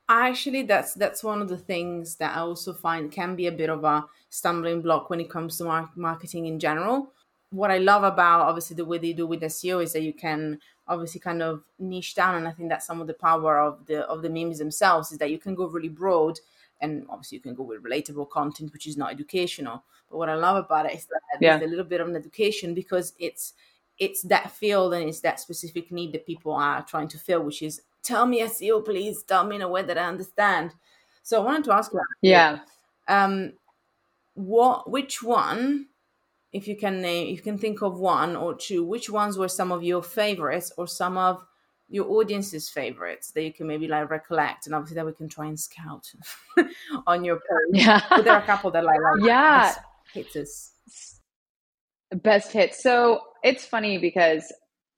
[0.10, 3.70] Actually, that's that's one of the things that I also find can be a bit
[3.70, 7.12] of a stumbling block when it comes to mar- marketing in general.
[7.50, 10.60] What I love about obviously the way they do with SEO is that you can
[10.88, 14.06] obviously kind of niche down, and I think that's some of the power of the
[14.08, 16.39] of the memes themselves is that you can go really broad,
[16.80, 19.84] and obviously you can go with relatable content, which is not educational.
[20.10, 21.58] But what I love about it is that Yeah.
[21.58, 23.54] there's a little bit of an education because it's
[24.00, 27.62] it's that field and it's that specific need that people are trying to fill, which
[27.62, 29.24] is tell me SEO, please.
[29.24, 30.72] Tell me in a way that I understand.
[31.24, 32.60] So I wanted to ask you, Yeah.
[33.08, 33.54] um,
[34.36, 35.88] what, which one,
[36.54, 39.50] if you can name, if you can think of one or two, which ones were
[39.50, 41.44] some of your favorites or some of
[41.90, 45.46] your audience's favorites that you can maybe like recollect, and obviously that we can try
[45.48, 46.12] and scout
[47.08, 47.84] on your page.
[47.86, 48.02] Yeah.
[48.10, 49.74] But there are a couple that like, like Yeah.
[50.14, 50.72] hitters.
[52.24, 52.74] Best hit.
[52.74, 54.52] So it's funny because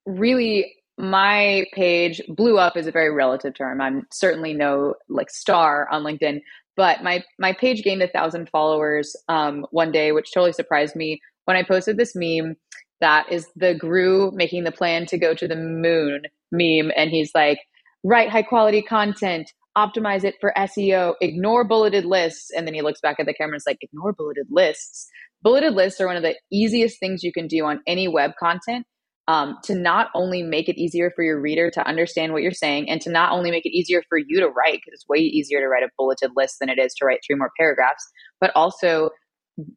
[0.06, 3.80] really my page blew up is a very relative term.
[3.80, 6.41] I'm certainly no like star on LinkedIn,
[6.75, 11.21] but my my page gained a thousand followers um, one day, which totally surprised me
[11.45, 12.56] when I posted this meme
[13.02, 17.32] that is the Gru making the plan to go to the moon meme, and he's
[17.34, 17.60] like,
[18.04, 23.02] write high quality content, optimize it for SEO, ignore bulleted lists, and then he looks
[23.02, 25.08] back at the camera and is like, ignore bulleted lists.
[25.41, 28.86] Bulleted lists are one of the easiest things you can do on any web content
[29.30, 32.89] um, to not only make it easier for your reader to understand what you're saying
[32.89, 35.60] and to not only make it easier for you to write, because it's way easier
[35.60, 38.04] to write a bulleted list than it is to write three more paragraphs,
[38.41, 39.12] but also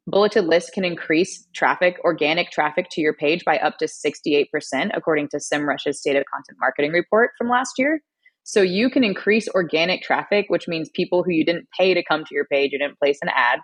[0.07, 4.47] bulleted lists can increase traffic, organic traffic to your page by up to 68%,
[4.95, 8.01] according to SEMrush's State of Content Marketing report from last year.
[8.43, 12.25] So you can increase organic traffic, which means people who you didn't pay to come
[12.25, 13.59] to your page, you didn't place an ad.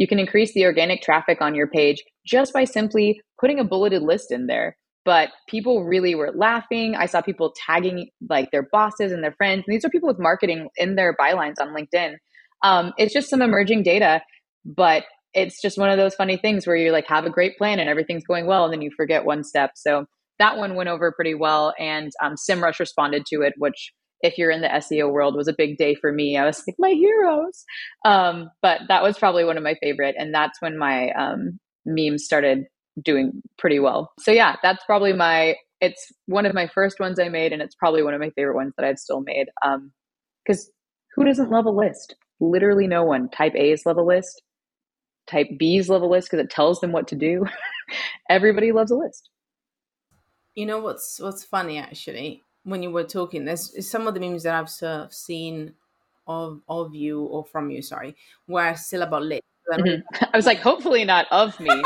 [0.00, 4.00] You can increase the organic traffic on your page just by simply putting a bulleted
[4.00, 4.78] list in there.
[5.04, 6.94] But people really were laughing.
[6.96, 9.64] I saw people tagging like their bosses and their friends.
[9.66, 12.14] And these are people with marketing in their bylines on LinkedIn.
[12.62, 14.22] Um, it's just some emerging data,
[14.64, 17.78] but it's just one of those funny things where you like have a great plan
[17.78, 19.72] and everything's going well, and then you forget one step.
[19.74, 20.06] So
[20.38, 24.50] that one went over pretty well, and um, SEMrush responded to it, which if you're
[24.50, 26.36] in the SEO world was a big day for me.
[26.36, 27.64] I was like my heroes,
[28.04, 32.24] um, but that was probably one of my favorite, and that's when my um, memes
[32.24, 32.64] started
[33.02, 34.12] doing pretty well.
[34.20, 35.56] So yeah, that's probably my.
[35.80, 38.56] It's one of my first ones I made, and it's probably one of my favorite
[38.56, 39.46] ones that I've still made.
[40.44, 40.70] Because
[41.14, 42.16] who doesn't love a list?
[42.38, 43.30] Literally no one.
[43.30, 44.42] Type A's love a list.
[45.26, 47.46] Type B's love a list because it tells them what to do.
[48.30, 49.30] Everybody loves a list.
[50.54, 53.44] You know what's what's funny actually when you were talking.
[53.44, 55.74] There's some of the memes that I've sort of seen
[56.26, 59.44] of of you or from you, sorry, were still about lit.
[59.70, 60.02] Mhm.
[60.32, 61.70] I was like, hopefully not of me.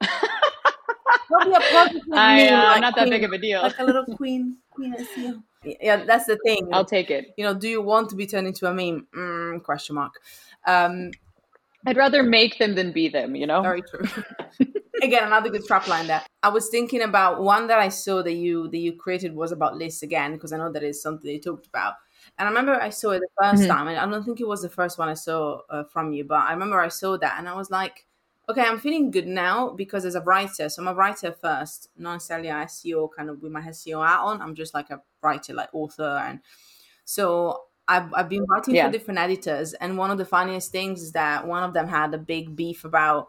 [1.30, 3.62] There'll a positive I, meme, uh, like I'm not that queen- big of a deal.
[3.62, 5.42] like a little queen, queen SEO.
[5.80, 6.68] Yeah, that's the thing.
[6.72, 7.34] I'll take it.
[7.36, 9.06] you know, do you want to be turned into a meme?
[9.14, 10.14] Mm, question mark.
[10.66, 11.10] Um,
[11.86, 13.60] I'd rather make them than be them, you know?
[13.62, 14.06] very true.
[15.02, 16.22] Again, another good trap line there.
[16.42, 19.76] I was thinking about one that I saw that you that you created was about
[19.76, 21.94] lists again because I know that is something you talked about.
[22.38, 23.68] And I remember I saw it the 1st Mhm.
[23.68, 26.24] time, and I don't think it was the first one I saw uh, from you,
[26.24, 28.06] but I remember I saw that, and I was like,
[28.48, 32.14] okay, I'm feeling good now because as a writer, so I'm a writer first, not
[32.14, 34.40] necessarily a SEO kind of with my SEO hat on.
[34.40, 36.22] I'm just like a writer, like author.
[36.26, 36.40] And
[37.04, 38.86] so I've, I've been writing yeah.
[38.86, 39.74] for different editors.
[39.74, 42.84] And one of the funniest things is that one of them had a big beef
[42.84, 43.28] about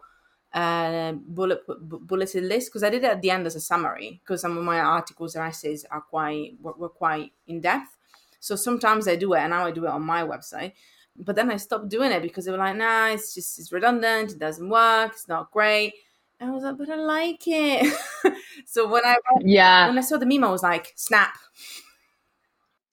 [0.53, 4.41] uh, bullet bulleted list because I did it at the end as a summary because
[4.41, 7.97] some of my articles and essays are quite were, were quite in depth.
[8.39, 10.73] So sometimes I do it, and now I do it on my website
[11.15, 14.31] but then I stopped doing it because they were like, nah, it's just it's redundant,
[14.31, 15.93] it doesn't work, it's not great.
[16.39, 17.93] And I was like, but I like it.
[18.65, 21.33] so when I yeah when I saw the meme, I was like, snap.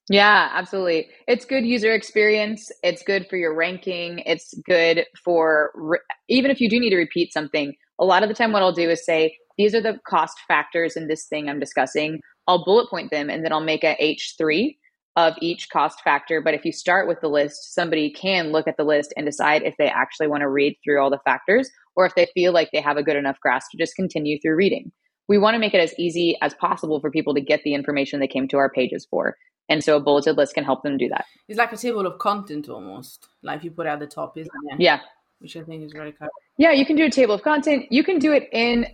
[0.08, 1.08] Yeah, absolutely.
[1.26, 2.70] It's good user experience.
[2.84, 4.20] It's good for your ranking.
[4.20, 7.74] It's good for re- even if you do need to repeat something.
[7.98, 10.96] A lot of the time, what I'll do is say, these are the cost factors
[10.96, 12.20] in this thing I'm discussing.
[12.46, 14.76] I'll bullet point them and then I'll make a H3
[15.16, 16.40] of each cost factor.
[16.40, 19.62] But if you start with the list, somebody can look at the list and decide
[19.62, 22.68] if they actually want to read through all the factors or if they feel like
[22.72, 24.92] they have a good enough grasp to just continue through reading.
[25.28, 28.20] We want to make it as easy as possible for people to get the information
[28.20, 29.34] they came to our pages for.
[29.68, 31.24] And so a bulleted list can help them do that.
[31.48, 34.50] It's like a table of content almost, like if you put at the top, isn't
[34.70, 34.80] it?
[34.80, 35.00] Yeah.
[35.40, 36.30] Which I think is very clever.
[36.56, 37.86] Yeah, you can do a table of content.
[37.90, 38.86] You can do it in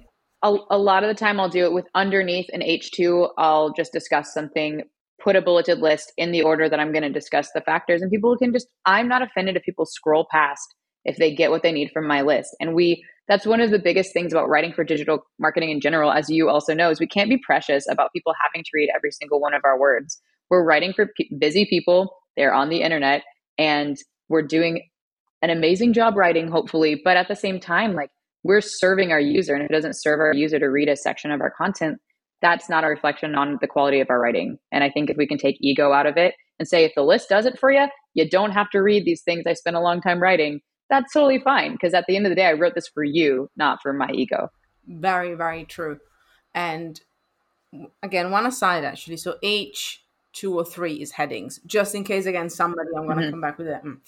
[0.42, 3.30] a, a lot of the time I'll do it with underneath an H2.
[3.38, 4.82] I'll just discuss something
[5.22, 8.02] put a bulleted list in the order that I'm going to discuss the factors.
[8.02, 11.62] And people can just, I'm not offended if people scroll past if they get what
[11.62, 12.56] they need from my list.
[12.60, 16.12] And we, that's one of the biggest things about writing for digital marketing in general,
[16.12, 19.10] as you also know, is we can't be precious about people having to read every
[19.10, 20.20] single one of our words.
[20.52, 23.22] We're writing for p- busy people, they're on the internet,
[23.56, 23.96] and
[24.28, 24.86] we're doing
[25.40, 27.00] an amazing job writing, hopefully.
[27.02, 28.10] But at the same time, like
[28.42, 29.54] we're serving our user.
[29.54, 32.00] And if it doesn't serve our user to read a section of our content,
[32.42, 34.58] that's not a reflection on the quality of our writing.
[34.70, 37.02] And I think if we can take ego out of it and say, if the
[37.02, 39.80] list does it for you, you don't have to read these things I spent a
[39.80, 40.60] long time writing,
[40.90, 41.72] that's totally fine.
[41.72, 44.10] Because at the end of the day, I wrote this for you, not for my
[44.12, 44.48] ego.
[44.86, 45.96] Very, very true.
[46.54, 47.00] And
[48.02, 49.16] again, one aside actually.
[49.16, 50.00] So H
[50.32, 53.30] two or three is headings, just in case again somebody I'm going to mm-hmm.
[53.32, 53.82] come back with it.
[53.84, 53.98] Mm.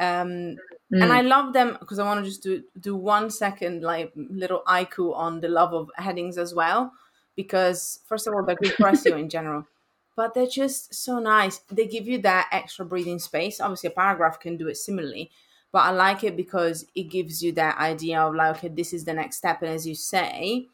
[0.00, 0.56] Um,
[0.92, 1.02] mm.
[1.02, 4.62] And I love them because I want to just do do one second like little
[4.66, 6.92] haiku on the love of headings as well
[7.38, 9.64] because first of all they're good for in general,
[10.16, 11.58] but they're just so nice.
[11.70, 13.60] They give you that extra breathing space.
[13.60, 15.30] Obviously, a paragraph can do it similarly,
[15.70, 19.04] but I like it because it gives you that idea of like, okay, this is
[19.04, 19.62] the next step.
[19.62, 20.66] And as you say,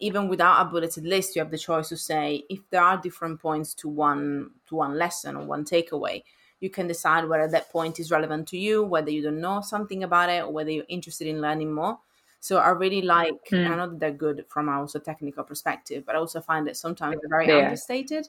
[0.00, 3.40] even without a bulleted list, you have the choice to say if there are different
[3.40, 6.22] points to one to one lesson or one takeaway.
[6.60, 10.04] You can decide whether that point is relevant to you, whether you don't know something
[10.04, 11.98] about it, or whether you're interested in learning more.
[12.40, 13.70] So I really like, mm.
[13.70, 17.16] I know that they're good from also technical perspective, but I also find that sometimes
[17.20, 17.64] they're very yeah.
[17.64, 18.28] understated.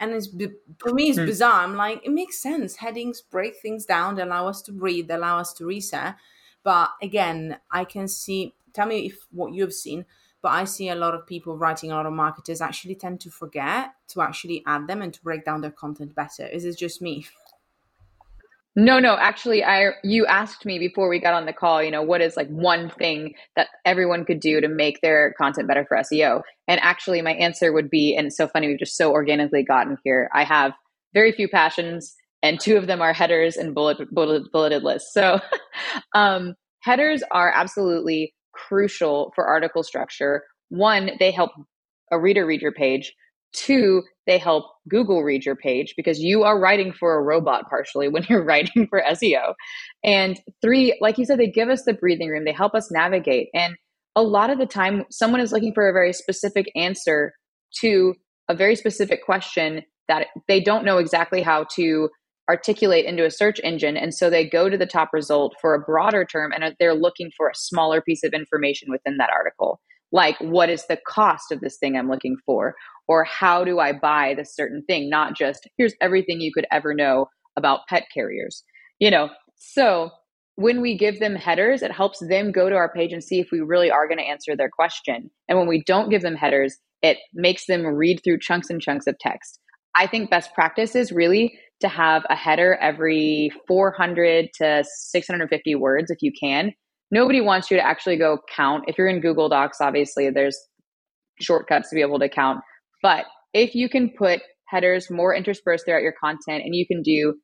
[0.00, 0.28] And it's
[0.78, 1.26] for me, it's mm.
[1.26, 1.64] bizarre.
[1.64, 2.76] I'm like, it makes sense.
[2.76, 6.16] Headings break things down, they allow us to breathe, they allow us to reset.
[6.62, 8.54] But again, I can see.
[8.74, 10.04] Tell me if what you've seen.
[10.42, 13.30] But I see a lot of people writing, a lot of marketers actually tend to
[13.30, 16.46] forget to actually add them and to break down their content better.
[16.46, 17.26] Is this just me?
[18.76, 22.02] No, no, actually I you asked me before we got on the call, you know,
[22.02, 25.96] what is like one thing that everyone could do to make their content better for
[25.96, 26.42] SEO?
[26.68, 29.96] And actually my answer would be and it's so funny we've just so organically gotten
[30.04, 30.30] here.
[30.32, 30.74] I have
[31.12, 35.12] very few passions and two of them are headers and bullet, bullet bulleted lists.
[35.12, 35.40] So
[36.14, 38.32] um, headers are absolutely
[38.68, 40.42] crucial for article structure.
[40.68, 41.50] One, they help
[42.10, 43.12] a reader read your page.
[43.52, 48.08] Two, they help Google read your page because you are writing for a robot partially
[48.12, 49.54] when you're writing for SEO.
[50.04, 53.48] And three, like you said, they give us the breathing room, they help us navigate.
[53.54, 53.74] And
[54.16, 57.32] a lot of the time, someone is looking for a very specific answer
[57.80, 58.14] to
[58.48, 62.08] a very specific question that they don't know exactly how to
[62.48, 63.96] articulate into a search engine.
[63.96, 67.30] And so they go to the top result for a broader term and they're looking
[67.36, 69.80] for a smaller piece of information within that article.
[70.10, 72.74] Like, what is the cost of this thing I'm looking for?
[73.08, 75.08] or how do I buy this certain thing?
[75.08, 78.62] Not just here's everything you could ever know about pet carriers,
[79.00, 79.30] you know?
[79.56, 80.10] So
[80.54, 83.48] when we give them headers, it helps them go to our page and see if
[83.50, 85.30] we really are going to answer their question.
[85.48, 89.06] And when we don't give them headers, it makes them read through chunks and chunks
[89.06, 89.58] of text.
[89.96, 96.10] I think best practice is really to have a header every 400 to 650 words
[96.10, 96.72] if you can.
[97.10, 98.84] Nobody wants you to actually go count.
[98.86, 100.58] If you're in Google Docs, obviously there's
[101.40, 102.60] shortcuts to be able to count.
[103.02, 107.34] But if you can put headers more interspersed throughout your content and you can do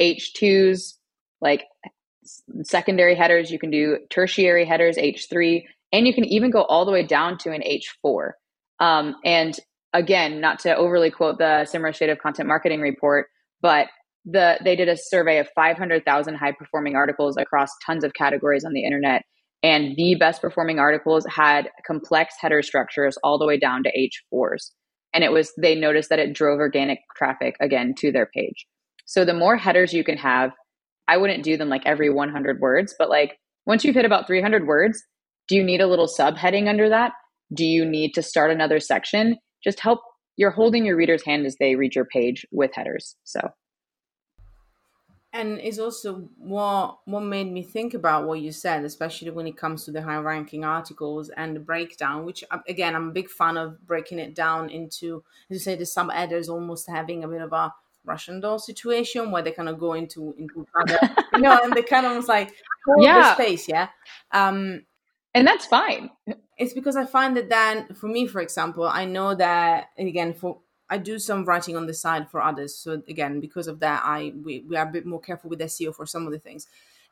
[0.00, 0.94] H2s,
[1.40, 1.64] like
[2.62, 5.62] secondary headers, you can do tertiary headers, H3,
[5.92, 8.30] and you can even go all the way down to an H4.
[8.78, 9.58] Um, and
[9.92, 13.26] again, not to overly quote the SEMrush State of Content Marketing report,
[13.62, 13.88] but
[14.24, 18.72] the they did a survey of 500,000 high performing articles across tons of categories on
[18.72, 19.22] the internet.
[19.62, 24.70] And the best performing articles had complex header structures all the way down to H4s.
[25.12, 28.66] And it was, they noticed that it drove organic traffic again to their page.
[29.06, 30.52] So the more headers you can have,
[31.08, 33.36] I wouldn't do them like every 100 words, but like
[33.66, 35.02] once you've hit about 300 words,
[35.48, 37.12] do you need a little subheading under that?
[37.52, 39.36] Do you need to start another section?
[39.64, 40.00] Just help,
[40.40, 43.14] you're holding your reader's hand as they read your page with headers.
[43.24, 43.52] So
[45.34, 49.56] and it's also what what made me think about what you said especially when it
[49.56, 53.30] comes to the high ranking articles and the breakdown which uh, again i'm a big
[53.30, 57.28] fan of breaking it down into as you say the sub editors almost having a
[57.28, 57.72] bit of a
[58.04, 60.98] russian doll situation where they kind of go into into other,
[61.34, 62.52] you know and they kind of like
[62.98, 63.86] yeah space yeah
[64.32, 64.82] um
[65.34, 66.10] and that's fine
[66.58, 70.58] it's because i find that then for me for example i know that again for
[70.90, 72.74] I do some writing on the side for others.
[72.74, 75.94] So again, because of that, I we, we are a bit more careful with SEO
[75.94, 76.66] for some of the things.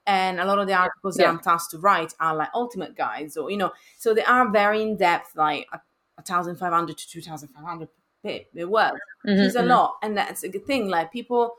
[0.05, 1.27] And a lot of the articles yeah.
[1.27, 4.51] that I'm tasked to write are like ultimate guides, or you know, so they are
[4.51, 5.81] very in depth, like a,
[6.19, 7.89] a thousand five hundred to two thousand five hundred
[8.25, 8.51] words.
[8.57, 9.69] Mm-hmm, it's a mm-hmm.
[9.69, 10.89] lot, and that's a good thing.
[10.89, 11.55] Like people,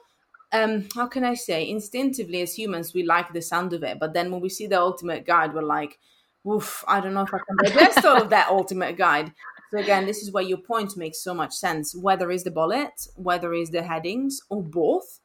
[0.52, 4.14] um, how can I say, instinctively as humans, we like the sound of it, but
[4.14, 6.00] then when we see the ultimate guide, we're like,
[6.48, 9.32] oof, I don't know if I can digest all of that ultimate guide.
[9.72, 11.96] So again, this is where your point makes so much sense.
[11.96, 15.20] Whether it's the bullet, whether it's the headings, or both,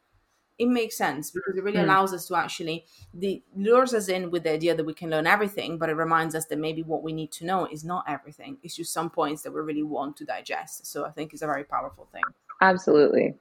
[0.58, 1.84] it makes sense because it really mm.
[1.84, 5.26] allows us to actually the lures us in with the idea that we can learn
[5.26, 8.58] everything, but it reminds us that maybe what we need to know is not everything.
[8.62, 10.86] It's just some points that we really want to digest.
[10.86, 12.22] So I think it's a very powerful thing.
[12.60, 13.34] Absolutely.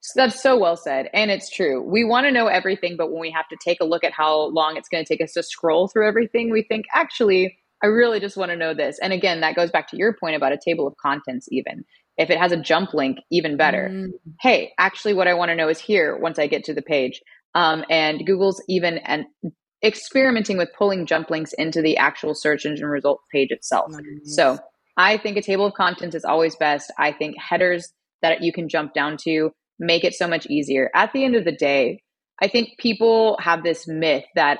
[0.00, 1.08] So that's so well said.
[1.12, 1.82] And it's true.
[1.82, 4.48] We want to know everything, but when we have to take a look at how
[4.48, 8.20] long it's going to take us to scroll through everything, we think, actually, I really
[8.20, 8.98] just want to know this.
[9.02, 11.84] And again, that goes back to your point about a table of contents, even.
[12.16, 13.90] If it has a jump link, even better.
[13.92, 14.10] Mm.
[14.40, 17.20] Hey, actually, what I want to know is here once I get to the page.
[17.54, 19.26] Um, and Google's even and
[19.84, 23.90] experimenting with pulling jump links into the actual search engine results page itself.
[23.90, 24.34] Nice.
[24.34, 24.58] So
[24.96, 26.92] I think a table of contents is always best.
[26.98, 27.92] I think headers
[28.22, 30.90] that you can jump down to make it so much easier.
[30.94, 32.02] At the end of the day,
[32.42, 34.58] I think people have this myth that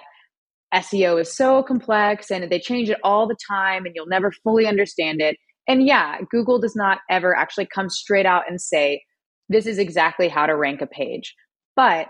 [0.75, 4.67] SEO is so complex and they change it all the time and you'll never fully
[4.67, 5.37] understand it.
[5.69, 9.03] And yeah, Google does not ever actually come straight out and say,
[9.49, 11.35] this is exactly how to rank a page.
[11.77, 12.09] But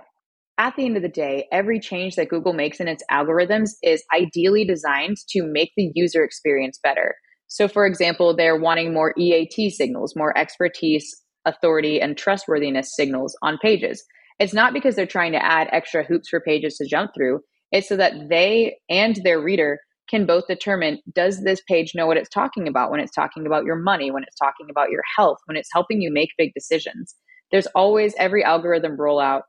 [0.58, 4.02] at the end of the day, every change that Google makes in its algorithms is
[4.14, 7.14] ideally designed to make the user experience better.
[7.48, 11.14] So, for example, they're wanting more EAT signals, more expertise,
[11.46, 14.04] authority, and trustworthiness signals on pages.
[14.38, 17.40] It's not because they're trying to add extra hoops for pages to jump through.
[17.72, 19.78] It's so that they and their reader
[20.08, 23.64] can both determine does this page know what it's talking about when it's talking about
[23.64, 27.14] your money, when it's talking about your health, when it's helping you make big decisions.
[27.50, 29.42] There's always every algorithm rollout,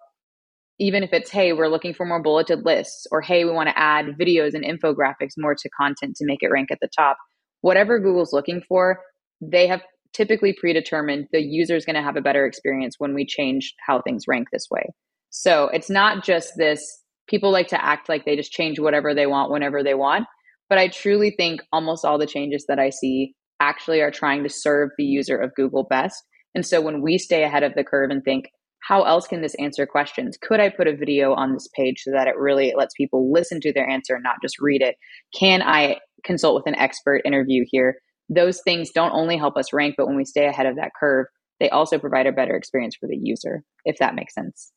[0.80, 3.78] even if it's, hey, we're looking for more bulleted lists, or hey, we want to
[3.78, 7.18] add videos and infographics more to content to make it rank at the top.
[7.62, 9.00] Whatever Google's looking for,
[9.42, 9.82] they have
[10.18, 14.02] typically predetermined the user is going to have a better experience when we change how
[14.02, 14.90] things rank this way.
[15.30, 16.82] So it's not just this
[17.30, 20.26] people like to act like they just change whatever they want whenever they want.
[20.70, 24.50] But I truly think almost all the changes that I see actually are trying to
[24.50, 26.24] serve the user of Google best.
[26.56, 28.46] And so when we stay ahead of the curve and think,
[28.88, 30.38] how else can this answer questions?
[30.42, 33.60] Could I put a video on this page so that it really lets people listen
[33.62, 34.96] to their answer and not just read it?
[35.38, 37.98] Can I consult with an expert interview here?
[38.30, 41.28] Those things don't only help us rank, but when we stay ahead of that curve,
[41.60, 44.72] they also provide a better experience for the user, if that makes sense.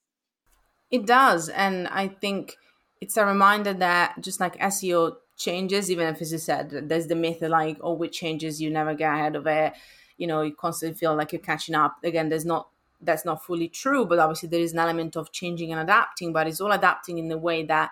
[0.90, 1.48] It does.
[1.48, 2.57] And I think
[3.01, 7.14] it's a reminder that just like SEO changes, even if, as you said, there's the
[7.14, 9.74] myth that like, oh, with changes, you never get ahead of it.
[10.16, 11.96] You know, you constantly feel like you're catching up.
[12.05, 12.68] Again, there's not,
[13.01, 16.46] that's not fully true, but obviously there is an element of changing and adapting, but
[16.46, 17.90] it's all adapting in the way that,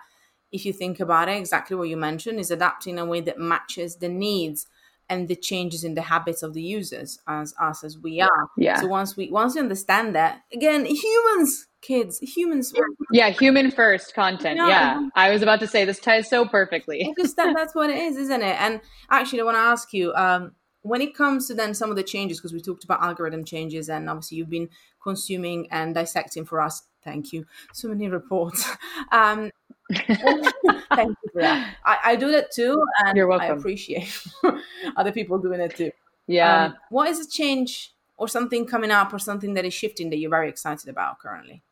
[0.51, 3.37] if you think about it, exactly what you mentioned is adapting in a way that
[3.37, 4.65] matches the needs
[5.09, 8.49] and the changes in the habits of the users as us as we are.
[8.57, 8.79] Yeah.
[8.79, 12.73] So once we once we understand that, again, humans, kids, humans.
[13.11, 14.57] Yeah, human first content.
[14.57, 14.67] Yeah.
[14.67, 15.09] yeah.
[15.15, 17.11] I was about to say this ties so perfectly.
[17.15, 18.61] because that, that's what it is, isn't it?
[18.61, 20.13] And actually, I want to ask you.
[20.13, 23.43] Um, when it comes to then some of the changes, because we talked about algorithm
[23.43, 24.69] changes, and obviously you've been
[25.03, 26.83] consuming and dissecting for us.
[27.03, 27.45] Thank you.
[27.73, 28.69] So many reports.
[29.11, 29.51] Um,
[29.95, 31.75] Thank you for that.
[31.83, 33.49] I, I, do that too, and You're welcome.
[33.49, 34.23] I appreciate
[34.97, 35.91] other people doing it too.
[36.27, 36.65] Yeah.
[36.65, 40.17] Um, what is a change or something coming up or something that is shifting that
[40.17, 41.63] you're very excited about currently?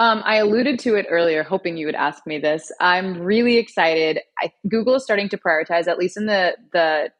[0.00, 2.72] Um, I alluded to it earlier, hoping you would ask me this.
[2.80, 4.20] I'm really excited.
[4.38, 7.10] I, Google is starting to prioritize, at least in the the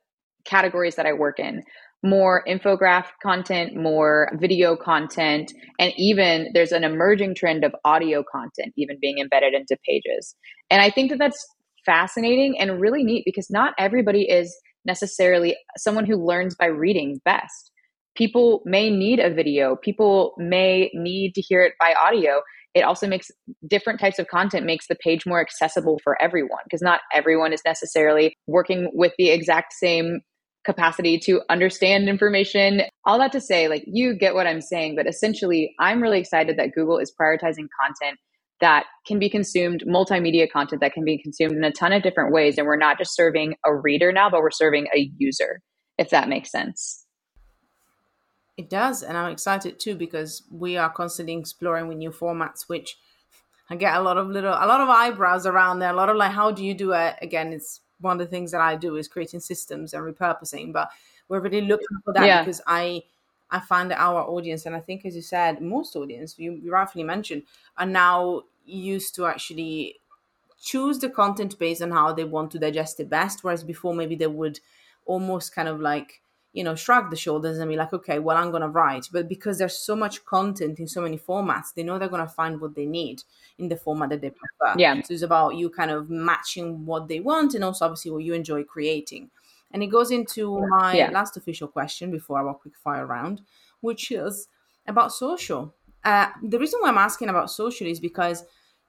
[0.45, 1.63] categories that I work in,
[2.03, 8.73] more infographic content, more video content, and even there's an emerging trend of audio content
[8.77, 10.37] even being embedded into pages.
[10.71, 11.45] And I think that that's
[11.85, 17.73] fascinating and really neat because not everybody is necessarily someone who learns by reading best.
[18.17, 22.43] People may need a video, people may need to hear it by audio.
[22.75, 23.31] It also makes
[23.67, 27.63] different types of content makes the page more accessible for everyone because not everyone is
[27.65, 30.21] necessarily working with the exact same
[30.69, 32.83] capacity to understand information.
[33.07, 36.59] All that to say, like, you get what I'm saying, but essentially, I'm really excited
[36.59, 38.19] that Google is prioritizing content
[38.61, 42.35] that can be consumed, multimedia content that can be consumed in a ton of different
[42.35, 42.59] ways.
[42.59, 45.63] And we're not just serving a reader now, but we're serving a user,
[45.97, 47.07] if that makes sense.
[48.59, 49.03] It does.
[49.03, 52.95] And I'm excited too because we are constantly exploring with new formats, which
[53.71, 55.91] I get a lot of little, a lot of eyebrows around there.
[55.91, 57.15] A lot of like, how do you do it?
[57.23, 60.73] Again, it's one of the things that I do is creating systems and repurposing.
[60.73, 60.91] But
[61.29, 62.43] we're really looking for that yeah.
[62.43, 63.03] because I
[63.51, 66.71] I find that our audience, and I think as you said, most audience you, you
[66.71, 67.45] rightfully mentioned,
[67.77, 70.01] are now used to actually
[70.61, 73.45] choose the content based on how they want to digest it best.
[73.45, 74.61] Whereas before maybe they would
[75.07, 76.21] almost kind of like
[76.59, 79.09] you know shrug the shoulders and be like okay well i'm going to write.
[79.13, 82.37] But because there's so much content in so many formats they know they're going to
[82.43, 83.23] find what they need
[83.59, 84.75] in the format that they prefer.
[84.77, 85.01] Yeah.
[85.03, 88.35] So it's about you kind of matching what they want and also obviously what you
[88.35, 89.31] enjoy creating.
[89.71, 91.11] And it goes into my yeah.
[91.11, 93.43] last official question before our quick fire round
[93.81, 94.49] which is
[94.89, 95.73] about social.
[96.05, 98.45] Uh, the reason why i'm asking about social is because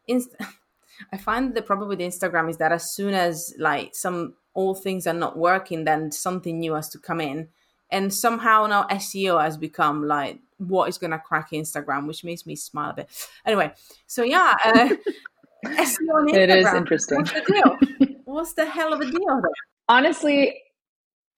[0.08, 0.36] inst-
[1.14, 5.08] i find the problem with instagram is that as soon as like some all things
[5.08, 7.48] are not working, then something new has to come in.
[7.92, 12.46] And somehow now SEO has become like what is going to crack Instagram, which makes
[12.46, 13.10] me smile a bit.
[13.46, 13.72] Anyway,
[14.06, 14.90] so yeah, uh,
[15.66, 16.34] SEO on Instagram.
[16.34, 17.18] It is interesting.
[17.18, 18.18] What's the deal?
[18.26, 19.42] What's the hell of a deal?
[19.88, 20.62] Honestly,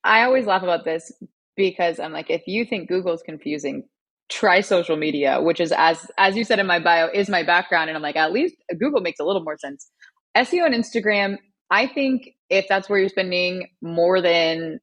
[0.03, 1.11] I always laugh about this
[1.55, 3.83] because I'm like, if you think Google's confusing,
[4.29, 7.89] try social media, which is as as you said in my bio, is my background.
[7.89, 9.89] And I'm like, at least Google makes a little more sense.
[10.35, 11.37] SEO and Instagram,
[11.69, 14.79] I think if that's where you're spending more than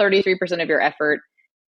[0.00, 1.20] 33% of your effort,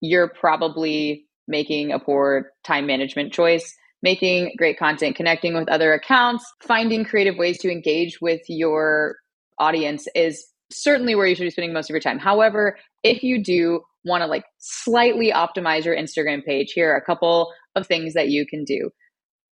[0.02, 3.76] you're probably making a poor time management choice.
[4.02, 9.16] Making great content, connecting with other accounts, finding creative ways to engage with your
[9.58, 12.20] audience is certainly where you should be spending most of your time.
[12.20, 17.04] However, if you do want to like slightly optimize your Instagram page, here are a
[17.04, 18.92] couple of things that you can do.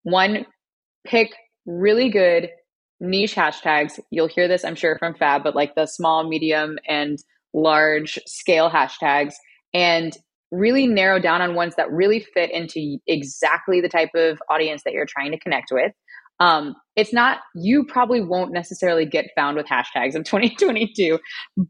[0.04, 0.46] One,
[1.04, 1.34] pick
[1.66, 2.50] really good
[3.00, 3.98] niche hashtags.
[4.10, 7.18] You'll hear this, I'm sure, from Fab, but like the small, medium, and
[7.54, 9.34] large scale hashtags,
[9.72, 10.16] and
[10.50, 14.92] really narrow down on ones that really fit into exactly the type of audience that
[14.92, 15.92] you're trying to connect with.
[16.40, 21.18] Um, it's not, you probably won't necessarily get found with hashtags in 2022,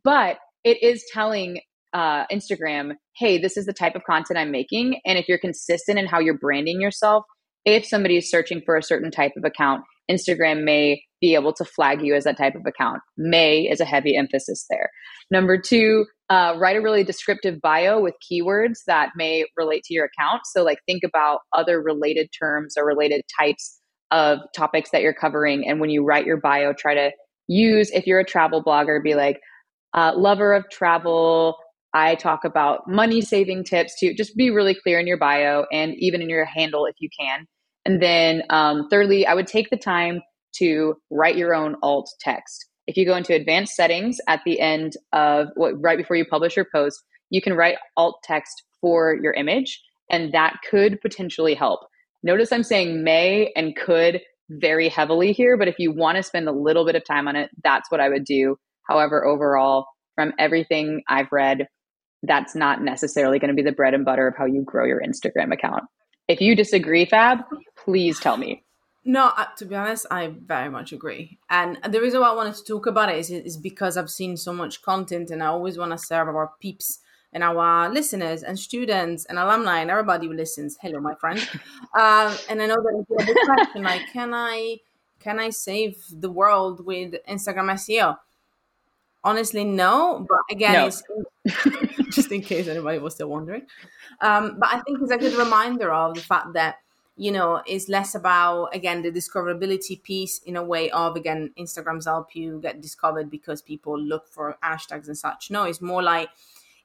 [0.02, 1.60] but it is telling
[1.92, 5.00] uh, Instagram, hey, this is the type of content I'm making.
[5.06, 7.24] And if you're consistent in how you're branding yourself,
[7.64, 11.64] if somebody is searching for a certain type of account, Instagram may be able to
[11.64, 13.00] flag you as that type of account.
[13.16, 14.90] May is a heavy emphasis there.
[15.30, 20.06] Number two, uh, write a really descriptive bio with keywords that may relate to your
[20.06, 20.42] account.
[20.44, 23.80] So, like, think about other related terms or related types
[24.10, 25.66] of topics that you're covering.
[25.66, 27.10] And when you write your bio, try to
[27.48, 29.40] use, if you're a travel blogger, be like,
[29.94, 31.56] uh, lover of travel.
[31.94, 35.94] I talk about money saving tips to just be really clear in your bio and
[35.98, 37.46] even in your handle if you can.
[37.84, 40.22] And then, um, thirdly, I would take the time
[40.56, 42.66] to write your own alt text.
[42.86, 46.56] If you go into advanced settings at the end of what, right before you publish
[46.56, 51.80] your post, you can write alt text for your image, and that could potentially help.
[52.22, 54.20] Notice I'm saying may and could
[54.50, 57.36] very heavily here, but if you want to spend a little bit of time on
[57.36, 58.56] it, that's what I would do.
[58.88, 61.66] However, overall, from everything I've read,
[62.22, 65.02] that's not necessarily going to be the bread and butter of how you grow your
[65.02, 65.84] Instagram account.
[66.28, 67.38] If you disagree, Fab,
[67.84, 68.62] please tell me.
[69.06, 71.38] No, uh, to be honest, I very much agree.
[71.50, 74.36] And the reason why I wanted to talk about it is, is because I've seen
[74.36, 77.00] so much content and I always want to serve our peeps
[77.34, 80.78] and our listeners and students and alumni and everybody who listens.
[80.80, 81.38] Hello, my friend.
[81.94, 84.78] um, and I know that it's a big question like, can I
[85.20, 88.16] can I save the world with Instagram SEO?
[89.22, 90.26] Honestly, no.
[90.28, 90.86] But again, no.
[90.86, 91.02] it's
[92.14, 93.62] just in case anybody was still wondering.
[94.20, 96.76] Um, but I think it's a good reminder of the fact that
[97.16, 102.06] you know is less about again the discoverability piece in a way of again instagrams
[102.06, 105.50] help you get discovered because people look for hashtags and such.
[105.50, 106.28] No it's more like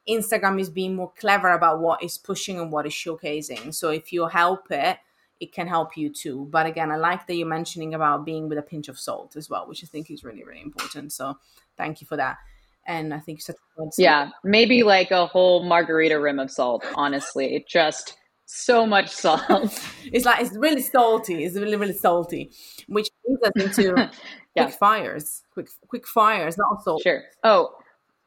[0.07, 3.73] instagram is being more clever about what is pushing and what is showcasing.
[3.73, 4.97] So if you help it
[5.39, 6.47] it can help you too.
[6.51, 9.49] But again i like that you're mentioning about being with a pinch of salt as
[9.49, 11.11] well which i think is really really important.
[11.11, 11.37] So
[11.75, 12.37] thank you for that.
[12.85, 13.41] And i think
[13.97, 17.55] yeah maybe like a whole margarita rim of salt honestly.
[17.55, 18.18] It just
[18.51, 19.41] so much salt.
[20.11, 21.43] it's like it's really salty.
[21.43, 22.51] It's really really salty,
[22.87, 24.09] which leads us into
[24.55, 24.65] Yeah.
[24.65, 27.03] quick fires, quick quick fires, not assault.
[27.03, 27.21] Sure.
[27.43, 27.69] Oh,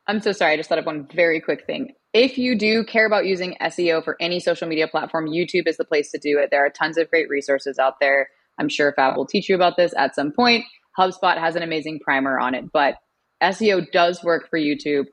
[0.07, 0.53] I'm so sorry.
[0.53, 1.93] I just thought of one very quick thing.
[2.13, 5.85] If you do care about using SEO for any social media platform, YouTube is the
[5.85, 6.51] place to do it.
[6.51, 8.29] There are tons of great resources out there.
[8.59, 10.65] I'm sure Fab will teach you about this at some point.
[10.99, 12.97] HubSpot has an amazing primer on it, but
[13.43, 15.07] SEO does work for YouTube.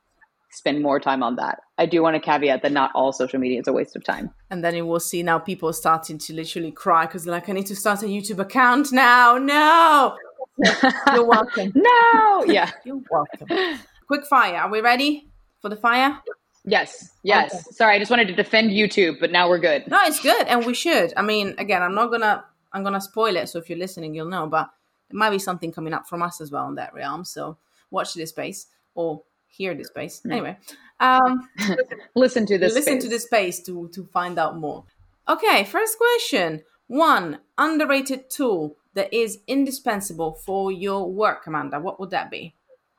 [0.52, 1.60] Spend more time on that.
[1.78, 4.32] I do want to caveat that not all social media is a waste of time.
[4.50, 7.68] And then you will see now people starting to literally cry because like, I need
[7.68, 9.38] to start a YouTube account now.
[9.38, 10.18] No.
[11.14, 11.72] You're welcome.
[11.76, 12.43] no.
[12.45, 12.72] Yeah.
[12.84, 13.80] You're welcome.
[14.08, 14.58] Quick fire.
[14.58, 15.30] Are we ready
[15.62, 16.20] for the fire?
[16.66, 17.12] Yes.
[17.24, 17.54] Yes.
[17.54, 17.64] Okay.
[17.72, 19.88] Sorry, I just wanted to defend YouTube, but now we're good.
[19.88, 21.14] No, it's good, and we should.
[21.16, 22.43] I mean, again, I'm not gonna
[22.74, 24.47] I'm gonna spoil it, so if you're listening, you'll know.
[24.47, 24.70] But
[25.10, 27.24] there might be something coming up from us as well in that realm.
[27.24, 27.58] So
[27.91, 30.22] watch this space or hear this space.
[30.30, 30.58] Anyway,
[31.00, 31.47] um,
[32.16, 32.74] listen to this.
[32.74, 33.04] Listen space.
[33.04, 34.86] to this space to to find out more.
[35.28, 36.64] Okay, first question.
[36.88, 41.80] One underrated tool that is indispensable for your work, Amanda.
[41.80, 42.56] What would that be?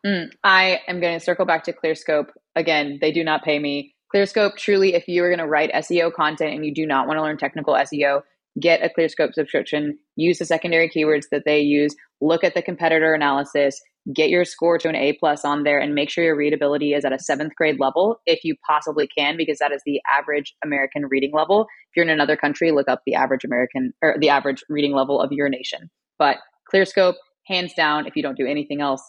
[0.06, 2.28] Mm, I am going to circle back to ClearScope.
[2.56, 3.94] Again, they do not pay me.
[4.14, 7.18] ClearScope, truly, if you are going to write SEO content and you do not want
[7.18, 8.22] to learn technical SEO,
[8.58, 13.14] get a ClearScope subscription, use the secondary keywords that they use, look at the competitor
[13.14, 13.80] analysis,
[14.14, 17.04] get your score to an A plus on there, and make sure your readability is
[17.04, 21.06] at a seventh grade level if you possibly can, because that is the average American
[21.06, 21.62] reading level.
[21.62, 25.20] If you're in another country, look up the average American or the average reading level
[25.20, 25.90] of your nation.
[26.18, 26.38] But
[26.72, 27.14] ClearScope,
[27.46, 29.02] hands down, if you don't do anything else,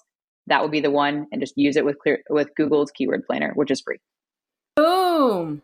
[0.47, 3.53] that would be the one, and just use it with clear with Google's keyword planner,
[3.55, 3.99] which is free.
[4.75, 5.61] Boom!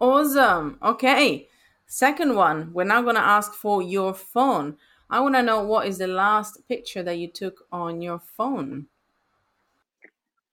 [0.00, 0.78] Awesome.
[0.82, 1.46] Okay.
[1.86, 4.76] Second one, we're now going to ask for your phone.
[5.12, 8.86] I want to know what is the last picture that you took on your phone?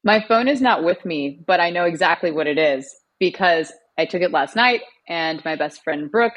[0.03, 4.05] My phone is not with me, but I know exactly what it is because I
[4.05, 6.34] took it last night and my best friend Brooke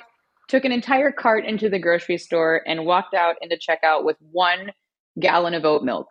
[0.48, 4.72] took an entire cart into the grocery store and walked out into checkout with one
[5.18, 6.08] gallon of oat milk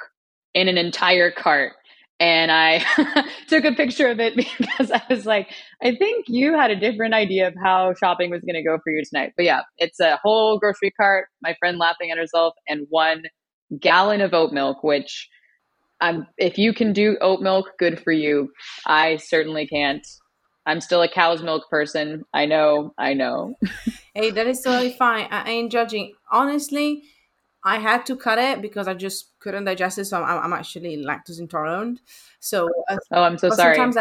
[0.55, 1.73] in an entire cart
[2.19, 2.83] and I
[3.47, 5.49] took a picture of it because I was like,
[5.81, 8.91] I think you had a different idea of how shopping was going to go for
[8.91, 9.33] you tonight.
[9.35, 13.23] But yeah, it's a whole grocery cart, my friend laughing at herself, and one
[13.79, 15.29] gallon of oat milk, which
[16.01, 18.49] I'm, if you can do oat milk, good for you.
[18.85, 20.05] I certainly can't.
[20.65, 22.23] I'm still a cow's milk person.
[22.33, 23.55] I know, I know.
[24.13, 25.27] hey, that is totally fine.
[25.31, 26.13] I ain't judging.
[26.31, 27.03] Honestly,
[27.63, 30.05] I had to cut it because I just couldn't digest it.
[30.05, 32.01] So I'm, I'm actually lactose intolerant.
[32.39, 33.77] So uh, oh, I'm so sorry.
[33.77, 33.91] I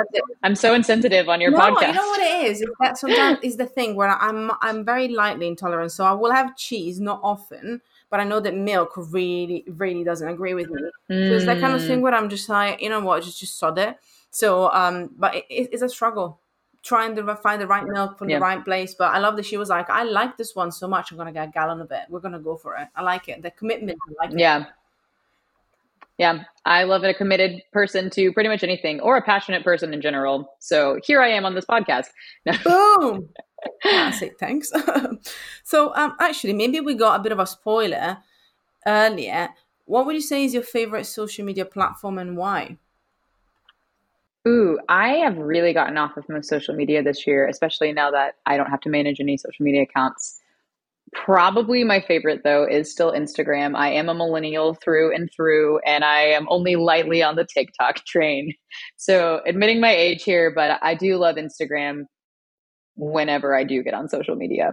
[0.45, 1.89] am so insensitive on your no, podcast.
[1.89, 2.61] You know what it is?
[2.61, 5.91] Is that sometimes is the thing where I'm I'm very lightly intolerant.
[5.91, 7.81] So I will have cheese, not often,
[8.11, 10.83] but I know that milk really really doesn't agree with me.
[11.11, 11.29] Mm.
[11.29, 12.03] So it's that kind of thing mm.
[12.03, 13.97] where I'm just like, you know what, just just sod it.
[14.31, 16.41] So um, but it, it's a struggle
[16.89, 18.39] trying to find the right milk from yeah.
[18.39, 18.95] the right place.
[18.95, 21.12] But I love that she was like, I like this one so much.
[21.12, 22.05] I'm gonna get a gallon of it.
[22.09, 22.89] We're gonna go for it.
[22.97, 23.43] I like it.
[23.43, 23.99] The commitment.
[24.09, 24.64] I like yeah.
[26.16, 30.01] Yeah, I love a committed person to pretty much anything, or a passionate person in
[30.01, 30.53] general.
[30.59, 32.07] So here I am on this podcast.
[32.64, 33.28] Boom!
[33.84, 34.72] say thanks.
[35.62, 38.18] so, um, actually, maybe we got a bit of a spoiler
[38.84, 39.51] earlier.
[39.84, 42.78] What would you say is your favorite social media platform and why?
[44.47, 48.36] Ooh, I have really gotten off of most social media this year, especially now that
[48.47, 50.41] I don't have to manage any social media accounts.
[51.12, 53.74] Probably my favorite though is still Instagram.
[53.74, 57.97] I am a millennial through and through, and I am only lightly on the TikTok
[58.07, 58.55] train.
[58.97, 62.05] So, admitting my age here, but I do love Instagram
[62.97, 64.72] whenever I do get on social media.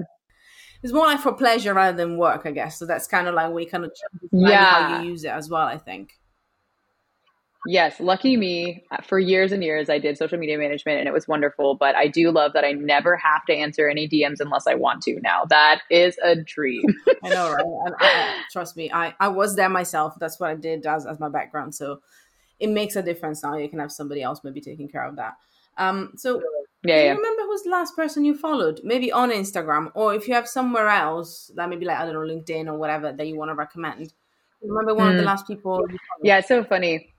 [0.84, 2.78] It's more like for pleasure rather than work, I guess.
[2.78, 3.92] So that's kind of like we kind of
[4.32, 5.66] yeah how you use it as well.
[5.66, 6.12] I think.
[7.68, 8.84] Yes, lucky me.
[8.92, 11.76] Uh, for years and years, I did social media management and it was wonderful.
[11.76, 15.02] But I do love that I never have to answer any DMs unless I want
[15.04, 15.46] to now.
[15.50, 16.84] That is a dream.
[17.24, 17.66] I know, right?
[17.86, 20.14] And I, trust me, I, I was there myself.
[20.20, 21.74] That's what I did as, as my background.
[21.74, 22.02] So
[22.60, 23.58] it makes a difference now.
[23.58, 25.34] You can have somebody else maybe taking care of that.
[25.78, 26.42] Um, so
[26.84, 27.12] yeah, yeah.
[27.14, 28.80] remember who's the last person you followed?
[28.84, 32.34] Maybe on Instagram, or if you have somewhere else that maybe like I don't know
[32.34, 34.14] LinkedIn or whatever that you want to recommend.
[34.62, 35.12] Remember one mm.
[35.12, 35.26] of the mm.
[35.26, 35.86] last people?
[36.24, 37.14] Yeah, it's so funny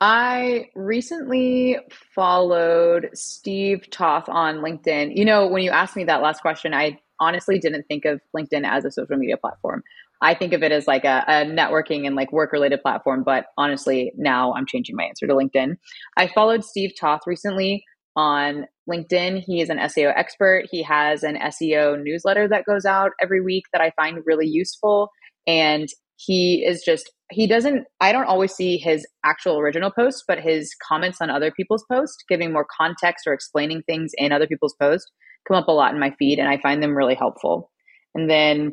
[0.00, 1.76] I recently
[2.14, 5.16] followed Steve Toth on LinkedIn.
[5.16, 8.64] You know, when you asked me that last question, I honestly didn't think of LinkedIn
[8.64, 9.82] as a social media platform.
[10.22, 13.24] I think of it as like a, a networking and like work related platform.
[13.24, 15.76] But honestly, now I'm changing my answer to LinkedIn.
[16.16, 17.84] I followed Steve Toth recently
[18.14, 19.42] on LinkedIn.
[19.44, 20.66] He is an SEO expert.
[20.70, 25.10] He has an SEO newsletter that goes out every week that I find really useful.
[25.46, 25.88] And
[26.18, 30.74] he is just he doesn't i don't always see his actual original posts but his
[30.86, 35.10] comments on other people's posts giving more context or explaining things in other people's posts
[35.46, 37.70] come up a lot in my feed and i find them really helpful
[38.14, 38.72] and then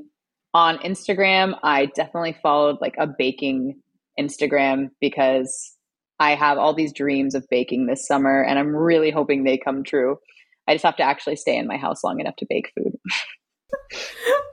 [0.56, 3.82] On Instagram, I definitely followed like a baking
[4.18, 5.76] Instagram because
[6.18, 9.84] I have all these dreams of baking this summer and I'm really hoping they come
[9.84, 10.18] true.
[10.66, 12.98] I just have to actually stay in my house long enough to bake food.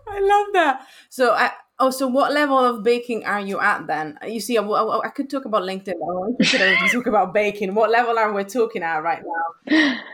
[0.09, 0.87] I love that.
[1.09, 1.53] So, I,
[1.83, 4.17] oh, so what level of baking are you at then?
[4.27, 5.95] You see, I, I, I could talk about LinkedIn.
[6.41, 7.75] I talk about baking.
[7.75, 9.23] What level are we talking at right
[9.69, 9.99] now?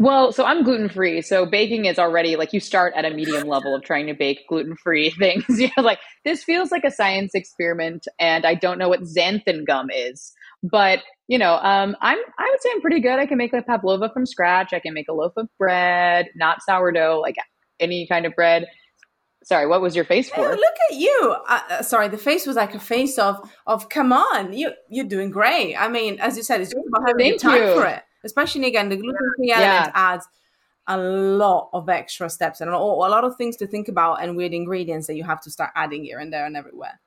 [0.00, 1.22] Well, so I'm gluten free.
[1.22, 4.40] So baking is already like you start at a medium level of trying to bake
[4.48, 5.44] gluten free things.
[5.60, 9.90] You're like, this feels like a science experiment, and I don't know what xanthan gum
[9.94, 10.32] is.
[10.64, 13.20] But you know, um, I'm I would say I'm pretty good.
[13.20, 14.72] I can make a pavlova from scratch.
[14.72, 17.36] I can make a loaf of bread, not sourdough, like
[17.78, 18.66] any kind of bread.
[19.44, 20.40] Sorry, what was your face for?
[20.40, 21.36] Look at you.
[21.48, 25.04] Uh, uh, sorry, the face was like a face of of come on, you you're
[25.04, 25.76] doing great.
[25.76, 27.74] I mean, as you said, it's just about having time you.
[27.74, 30.26] for it especially again the gluten free element adds
[30.86, 34.52] a lot of extra steps and a lot of things to think about and weird
[34.52, 37.00] ingredients that you have to start adding here and there and everywhere.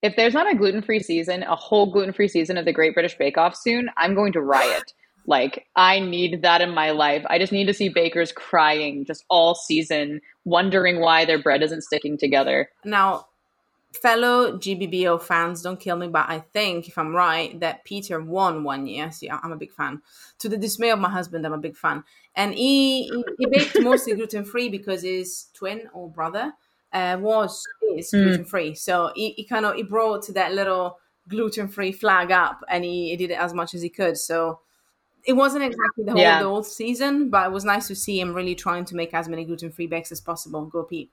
[0.00, 2.94] If there's not a gluten free season, a whole gluten free season of the Great
[2.94, 4.94] British Bake Off soon, I'm going to riot.
[5.26, 7.24] Like, I need that in my life.
[7.28, 11.82] I just need to see bakers crying just all season, wondering why their bread isn't
[11.82, 12.70] sticking together.
[12.84, 13.26] Now,
[13.92, 18.62] fellow GBBO fans, don't kill me, but I think, if I'm right, that Peter won
[18.62, 19.10] one year.
[19.10, 20.02] See, I'm a big fan.
[20.40, 22.04] To the dismay of my husband, I'm a big fan.
[22.34, 26.52] And he, he, baked mostly gluten free because his twin or brother
[26.92, 27.62] uh, was
[27.96, 28.24] is mm.
[28.24, 28.74] gluten free.
[28.74, 30.98] So he, he kind of he brought that little
[31.28, 34.16] gluten free flag up and he, he, did it as much as he could.
[34.16, 34.60] So
[35.26, 36.42] it wasn't exactly the whole, yeah.
[36.42, 39.28] the whole season, but it was nice to see him really trying to make as
[39.28, 40.66] many gluten free bakes as possible.
[40.66, 41.10] Go Pete.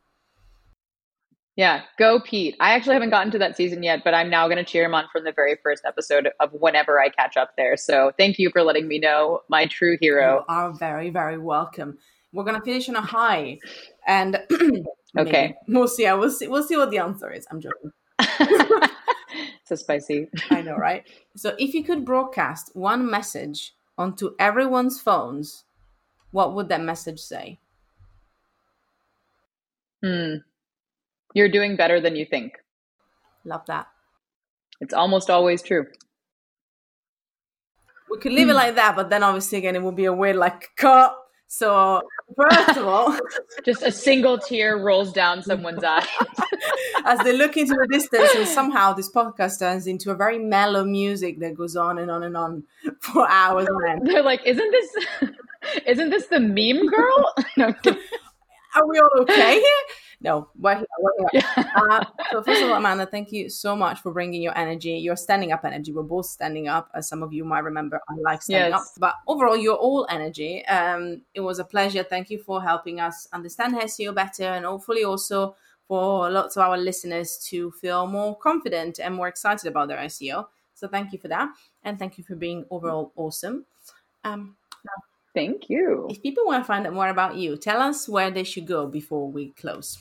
[1.55, 2.55] Yeah, go Pete.
[2.59, 4.95] I actually haven't gotten to that season yet, but I'm now going to cheer him
[4.95, 7.75] on from the very first episode of whenever I catch up there.
[7.77, 10.37] So thank you for letting me know my true hero.
[10.37, 11.97] You are very, very welcome.
[12.31, 13.59] We're going to finish on a high.
[14.07, 14.39] And
[15.17, 16.05] okay, we'll see.
[16.05, 16.47] We'll see.
[16.47, 17.45] We'll see what the answer is.
[17.51, 17.91] I'm joking.
[19.65, 20.29] so spicy.
[20.49, 21.03] I know, right?
[21.35, 25.65] So if you could broadcast one message onto everyone's phones,
[26.31, 27.59] what would that message say?
[30.03, 30.35] Hmm.
[31.33, 32.53] You're doing better than you think.
[33.45, 33.87] Love that.
[34.81, 35.85] It's almost always true.
[38.09, 40.35] We could leave it like that, but then obviously again it would be a weird
[40.35, 41.15] like cut.
[41.47, 42.01] So
[42.35, 43.17] first of all,
[43.65, 46.05] just a single tear rolls down someone's eye
[47.05, 50.83] as they look into the distance, and somehow this podcast turns into a very mellow
[50.83, 52.63] music that goes on and on and on
[52.99, 53.67] for hours.
[53.67, 55.31] And then they're like, "Isn't this?
[55.87, 57.73] Isn't this the meme girl?" no,
[58.75, 59.81] Are we all okay here?
[60.23, 60.85] No, we're here.
[60.99, 61.41] We're here.
[61.75, 65.17] uh, so first of all, Amanda, thank you so much for bringing your energy, your
[65.17, 65.91] standing up energy.
[65.91, 67.99] We're both standing up, as some of you might remember.
[68.09, 68.81] I like standing yes.
[68.81, 70.65] up, but overall, you're all energy.
[70.67, 72.03] Um, it was a pleasure.
[72.03, 75.55] Thank you for helping us understand SEO better, and hopefully also
[75.89, 80.47] for lots of our listeners to feel more confident and more excited about their SEO.
[80.73, 81.49] So thank you for that,
[81.83, 83.65] and thank you for being overall awesome.
[84.23, 84.55] Um,
[85.33, 86.05] Thank you.
[86.11, 88.85] If people want to find out more about you, tell us where they should go
[88.85, 89.97] before we close.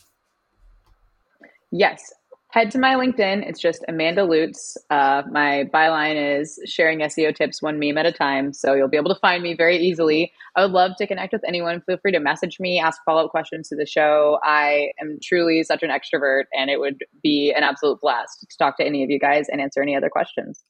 [1.72, 2.12] Yes.
[2.50, 3.48] Head to my LinkedIn.
[3.48, 4.76] It's just Amanda Lutz.
[4.90, 8.52] Uh, my byline is sharing SEO tips one meme at a time.
[8.52, 10.30] So you'll be able to find me very easily.
[10.54, 11.80] I would love to connect with anyone.
[11.86, 14.38] Feel free to message me, ask follow up questions to the show.
[14.44, 18.76] I am truly such an extrovert, and it would be an absolute blast to talk
[18.76, 20.62] to any of you guys and answer any other questions.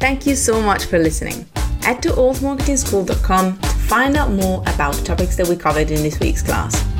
[0.00, 1.46] Thank you so much for listening.
[1.82, 6.42] Head to altmarketingschool.com to find out more about topics that we covered in this week's
[6.42, 6.99] class.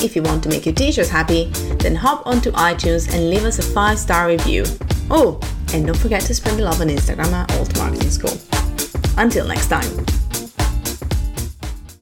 [0.00, 1.46] If you want to make your teachers happy,
[1.80, 4.64] then hop onto iTunes and leave us a 5 star review.
[5.10, 5.40] Oh,
[5.74, 8.38] and don't forget to spread the love on Instagram at Alt Marketing School.
[9.16, 10.27] Until next time.